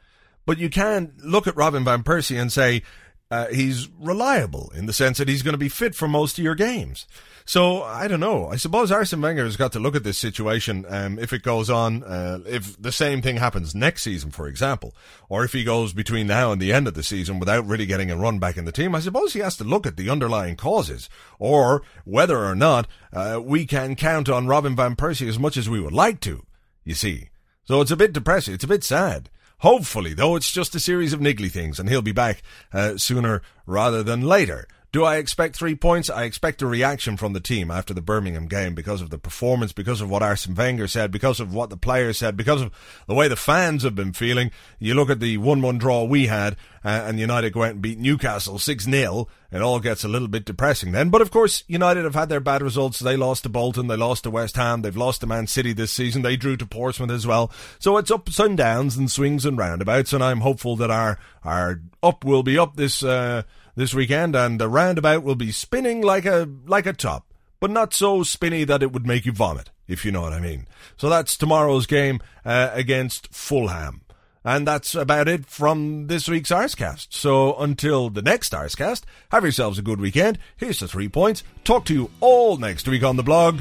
But 0.45 0.59
you 0.59 0.69
can 0.69 1.15
look 1.25 1.47
at 1.47 1.57
Robin 1.57 1.83
Van 1.83 2.03
Persie 2.03 2.39
and 2.39 2.53
say 2.53 2.83
uh, 3.31 3.47
he's 3.47 3.89
reliable 3.99 4.71
in 4.77 4.85
the 4.85 4.93
sense 4.93 5.17
that 5.17 5.27
he's 5.27 5.43
going 5.43 5.55
to 5.55 5.59
be 5.59 5.71
fit 5.71 5.95
for 5.95 6.07
most 6.07 6.39
of 6.39 6.45
your 6.45 6.55
games. 6.55 7.07
So 7.47 7.83
I 7.83 8.07
don't 8.07 8.21
know. 8.21 8.49
I 8.49 8.57
suppose 8.57 8.93
Arsene 8.93 9.23
Wenger 9.23 9.45
has 9.45 9.57
got 9.57 9.73
to 9.73 9.79
look 9.79 9.97
at 9.97 10.05
this 10.05 10.19
situation. 10.19 10.85
Um, 10.89 11.19
if 11.19 11.33
it 11.33 11.43
goes 11.43 11.71
on, 11.71 12.03
uh, 12.03 12.41
if 12.47 12.81
the 12.81 12.93
same 12.93 13.23
thing 13.23 13.37
happens 13.39 13.75
next 13.75 14.03
season, 14.03 14.31
for 14.31 14.47
example, 14.47 14.95
or 15.31 15.43
if 15.43 15.53
he 15.53 15.65
goes 15.65 15.95
between 15.95 16.27
now 16.27 16.53
and 16.53 16.61
the 16.61 16.73
end 16.73 16.87
of 16.87 16.95
the 16.95 17.03
season 17.03 17.41
without 17.41 17.67
really 17.67 17.87
getting 17.87 18.11
a 18.11 18.17
run 18.17 18.39
back 18.39 18.59
in 18.59 18.67
the 18.67 18.73
team, 18.73 18.95
I 18.95 19.01
suppose 19.01 19.33
he 19.33 19.41
has 19.41 19.57
to 19.57 19.65
look 19.65 19.87
at 19.87 19.97
the 19.97 20.11
underlying 20.11 20.57
causes, 20.57 21.09
or 21.39 21.83
whether 22.05 22.45
or 22.45 22.55
not 22.55 22.87
uh, 23.11 23.41
we 23.43 23.65
can 23.65 23.97
count 23.97 24.29
on 24.29 24.47
Robin 24.47 24.77
van 24.77 24.97
Persie 24.97 25.29
as 25.29 25.39
much 25.39 25.57
as 25.57 25.69
we 25.69 25.81
would 25.81 25.95
like 25.95 26.21
to. 26.21 26.45
You 26.85 26.95
see, 26.95 27.31
so 27.65 27.81
it's 27.81 27.91
a 27.91 27.97
bit 27.97 28.13
depressing. 28.13 28.55
It's 28.55 28.65
a 28.65 28.69
bit 28.69 28.85
sad. 28.85 29.31
Hopefully, 29.59 30.13
though, 30.13 30.37
it's 30.37 30.53
just 30.53 30.75
a 30.75 30.81
series 30.81 31.13
of 31.13 31.21
niggly 31.21 31.51
things, 31.51 31.81
and 31.81 31.89
he'll 31.89 32.03
be 32.03 32.13
back 32.13 32.43
uh, 32.73 32.99
sooner 32.99 33.41
rather 33.67 34.03
than 34.03 34.21
later. 34.21 34.69
Do 34.95 35.03
I 35.03 35.17
expect 35.17 35.57
three 35.57 35.75
points? 35.75 36.09
I 36.09 36.23
expect 36.23 36.63
a 36.63 36.69
reaction 36.69 37.17
from 37.17 37.33
the 37.33 37.41
team 37.41 37.69
after 37.69 37.93
the 37.93 38.01
Birmingham 38.01 38.47
game 38.47 38.77
because 38.77 39.01
of 39.01 39.11
the 39.11 39.19
performance, 39.19 39.73
because 39.73 40.01
of 40.01 40.09
what 40.09 40.23
Arsene 40.23 40.55
Wenger 40.55 40.87
said, 40.87 41.11
because 41.11 41.41
of 41.41 41.53
what 41.53 41.69
the 41.69 41.77
players 41.77 42.19
said, 42.19 42.37
because 42.37 42.63
of 42.63 42.71
the 43.09 43.15
way 43.15 43.27
the 43.27 43.35
fans 43.35 43.83
have 43.83 43.97
been 43.97 44.13
feeling. 44.13 44.53
You 44.79 44.95
look 44.95 45.11
at 45.11 45.19
the 45.19 45.37
1-1 45.37 45.81
draw 45.81 46.05
we 46.05 46.29
had, 46.29 46.53
uh, 46.85 47.07
and 47.07 47.19
United 47.19 47.53
go 47.53 47.65
out 47.65 47.73
and 47.73 47.83
beat 47.83 47.99
Newcastle 47.99 48.59
6-0. 48.59 49.27
It 49.51 49.61
all 49.61 49.81
gets 49.81 50.05
a 50.05 50.09
little 50.09 50.29
bit 50.29 50.45
depressing 50.45 50.93
then. 50.93 51.11
But 51.11 51.23
of 51.23 51.33
course, 51.33 51.65
United 51.67 52.05
have 52.05 52.15
had 52.15 52.29
their 52.29 52.39
bad 52.39 52.63
results. 52.63 53.01
They 53.01 53.17
lost 53.17 53.43
to 53.43 53.49
Bolton, 53.49 53.89
they 53.89 53.97
lost 53.97 54.23
to 54.23 54.31
West 54.31 54.55
Ham, 54.55 54.83
they've 54.83 54.97
lost 54.97 55.23
to 55.23 55.27
Man 55.27 55.49
City 55.49 55.73
this 55.73 55.91
season. 55.91 56.23
They 56.23 56.37
drew 56.37 56.57
to 56.57 56.67
Portsmouth 56.67 57.11
as 57.11 57.27
well. 57.27 57.51
So 57.81 57.97
it's 57.97 58.13
ups 58.13 58.39
and 58.39 58.57
downs 58.57 58.97
and 58.97 59.11
swings 59.11 59.45
and 59.45 59.59
roundabouts, 59.59 60.13
and 60.13 60.23
I'm 60.23 60.43
hopeful 60.43 60.77
that 60.77 60.93
our, 60.93 61.19
our 61.43 61.81
up 62.01 62.25
will 62.25 62.45
be 62.45 62.57
up 62.57 62.77
this, 62.77 63.03
uh, 63.03 63.43
this 63.75 63.95
weekend, 63.95 64.35
and 64.37 64.61
the 64.61 64.69
roundabout 64.69 65.23
will 65.23 65.35
be 65.35 65.53
spinning 65.53 66.03
like 66.03 66.27
a 66.27 66.49
like 66.67 66.87
a 66.87 66.93
top, 66.93 67.27
but 67.61 67.71
not 67.71 67.95
so 67.95 68.23
spinny 68.23 68.65
that 68.65 68.83
it 68.83 68.93
would 68.93 69.07
make 69.07 69.27
you 69.27 69.33
vomit, 69.33 69.71
if 69.89 70.05
you 70.05 70.13
know 70.13 70.23
what 70.23 70.33
I 70.33 70.41
mean. 70.41 70.67
So 70.97 71.09
that's 71.09 71.37
tomorrow's 71.37 71.87
game 71.87 72.21
uh, 72.45 72.71
against 72.73 73.33
Fulham. 73.35 74.03
And 74.47 74.67
that's 74.69 74.95
about 74.95 75.27
it 75.27 75.47
from 75.47 76.09
this 76.09 76.29
week's 76.29 76.51
Arscast. 76.51 77.07
So 77.11 77.57
until 77.57 78.11
the 78.11 78.21
next 78.21 78.53
Arscast, 78.53 79.05
have 79.31 79.43
yourselves 79.43 79.79
a 79.79 79.83
good 79.83 80.01
weekend. 80.01 80.39
Here's 80.59 80.81
the 80.81 80.89
three 80.89 81.09
points. 81.09 81.43
Talk 81.65 81.87
to 81.87 81.95
you 81.95 82.11
all 82.21 82.59
next 82.59 82.87
week 82.87 83.03
on 83.03 83.17
the 83.17 83.23
blog. 83.23 83.61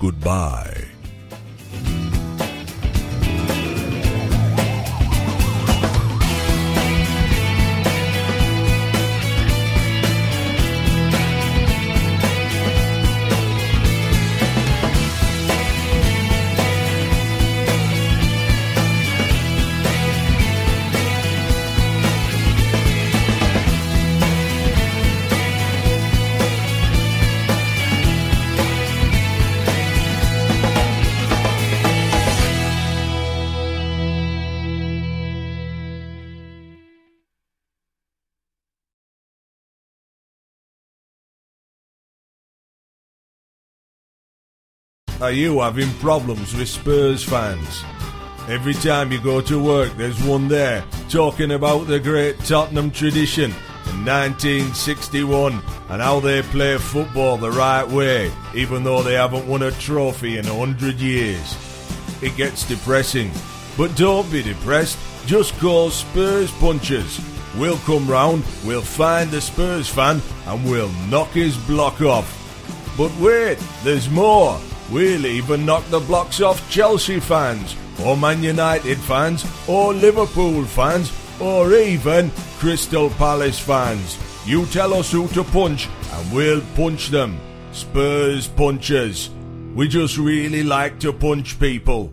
Goodbye. 0.00 0.86
Are 45.20 45.32
you 45.32 45.60
having 45.60 45.92
problems 45.94 46.54
with 46.54 46.68
Spurs 46.68 47.24
fans? 47.24 47.82
Every 48.48 48.72
time 48.72 49.10
you 49.10 49.20
go 49.20 49.40
to 49.40 49.60
work, 49.60 49.92
there's 49.96 50.22
one 50.22 50.46
there 50.46 50.84
talking 51.08 51.50
about 51.50 51.88
the 51.88 51.98
great 51.98 52.38
Tottenham 52.44 52.92
tradition 52.92 53.50
in 53.50 54.04
1961 54.04 55.60
and 55.88 56.00
how 56.00 56.20
they 56.20 56.42
play 56.42 56.78
football 56.78 57.36
the 57.36 57.50
right 57.50 57.86
way, 57.88 58.30
even 58.54 58.84
though 58.84 59.02
they 59.02 59.14
haven't 59.14 59.48
won 59.48 59.62
a 59.62 59.72
trophy 59.72 60.38
in 60.38 60.46
a 60.46 60.54
hundred 60.54 61.00
years. 61.00 61.56
It 62.22 62.36
gets 62.36 62.68
depressing. 62.68 63.32
But 63.76 63.96
don't 63.96 64.30
be 64.30 64.44
depressed, 64.44 64.98
just 65.26 65.58
call 65.58 65.90
Spurs 65.90 66.52
Punchers. 66.52 67.20
We'll 67.56 67.78
come 67.78 68.08
round, 68.08 68.44
we'll 68.64 68.82
find 68.82 69.32
the 69.32 69.40
Spurs 69.40 69.88
fan, 69.88 70.22
and 70.46 70.64
we'll 70.64 70.92
knock 71.10 71.30
his 71.30 71.56
block 71.66 72.00
off. 72.02 72.36
But 72.96 73.12
wait, 73.18 73.58
there's 73.82 74.08
more. 74.08 74.60
We'll 74.90 75.26
even 75.26 75.66
knock 75.66 75.84
the 75.90 76.00
blocks 76.00 76.40
off 76.40 76.70
Chelsea 76.70 77.20
fans, 77.20 77.76
or 78.02 78.16
Man 78.16 78.42
United 78.42 78.98
fans, 78.98 79.44
or 79.68 79.92
Liverpool 79.92 80.64
fans, 80.64 81.12
or 81.40 81.74
even 81.74 82.30
Crystal 82.58 83.10
Palace 83.10 83.58
fans. 83.58 84.18
You 84.46 84.64
tell 84.66 84.94
us 84.94 85.12
who 85.12 85.28
to 85.28 85.44
punch, 85.44 85.88
and 86.12 86.32
we'll 86.32 86.62
punch 86.74 87.08
them. 87.08 87.38
Spurs 87.72 88.48
punchers. 88.48 89.30
We 89.74 89.88
just 89.88 90.16
really 90.16 90.62
like 90.62 90.98
to 91.00 91.12
punch 91.12 91.60
people. 91.60 92.12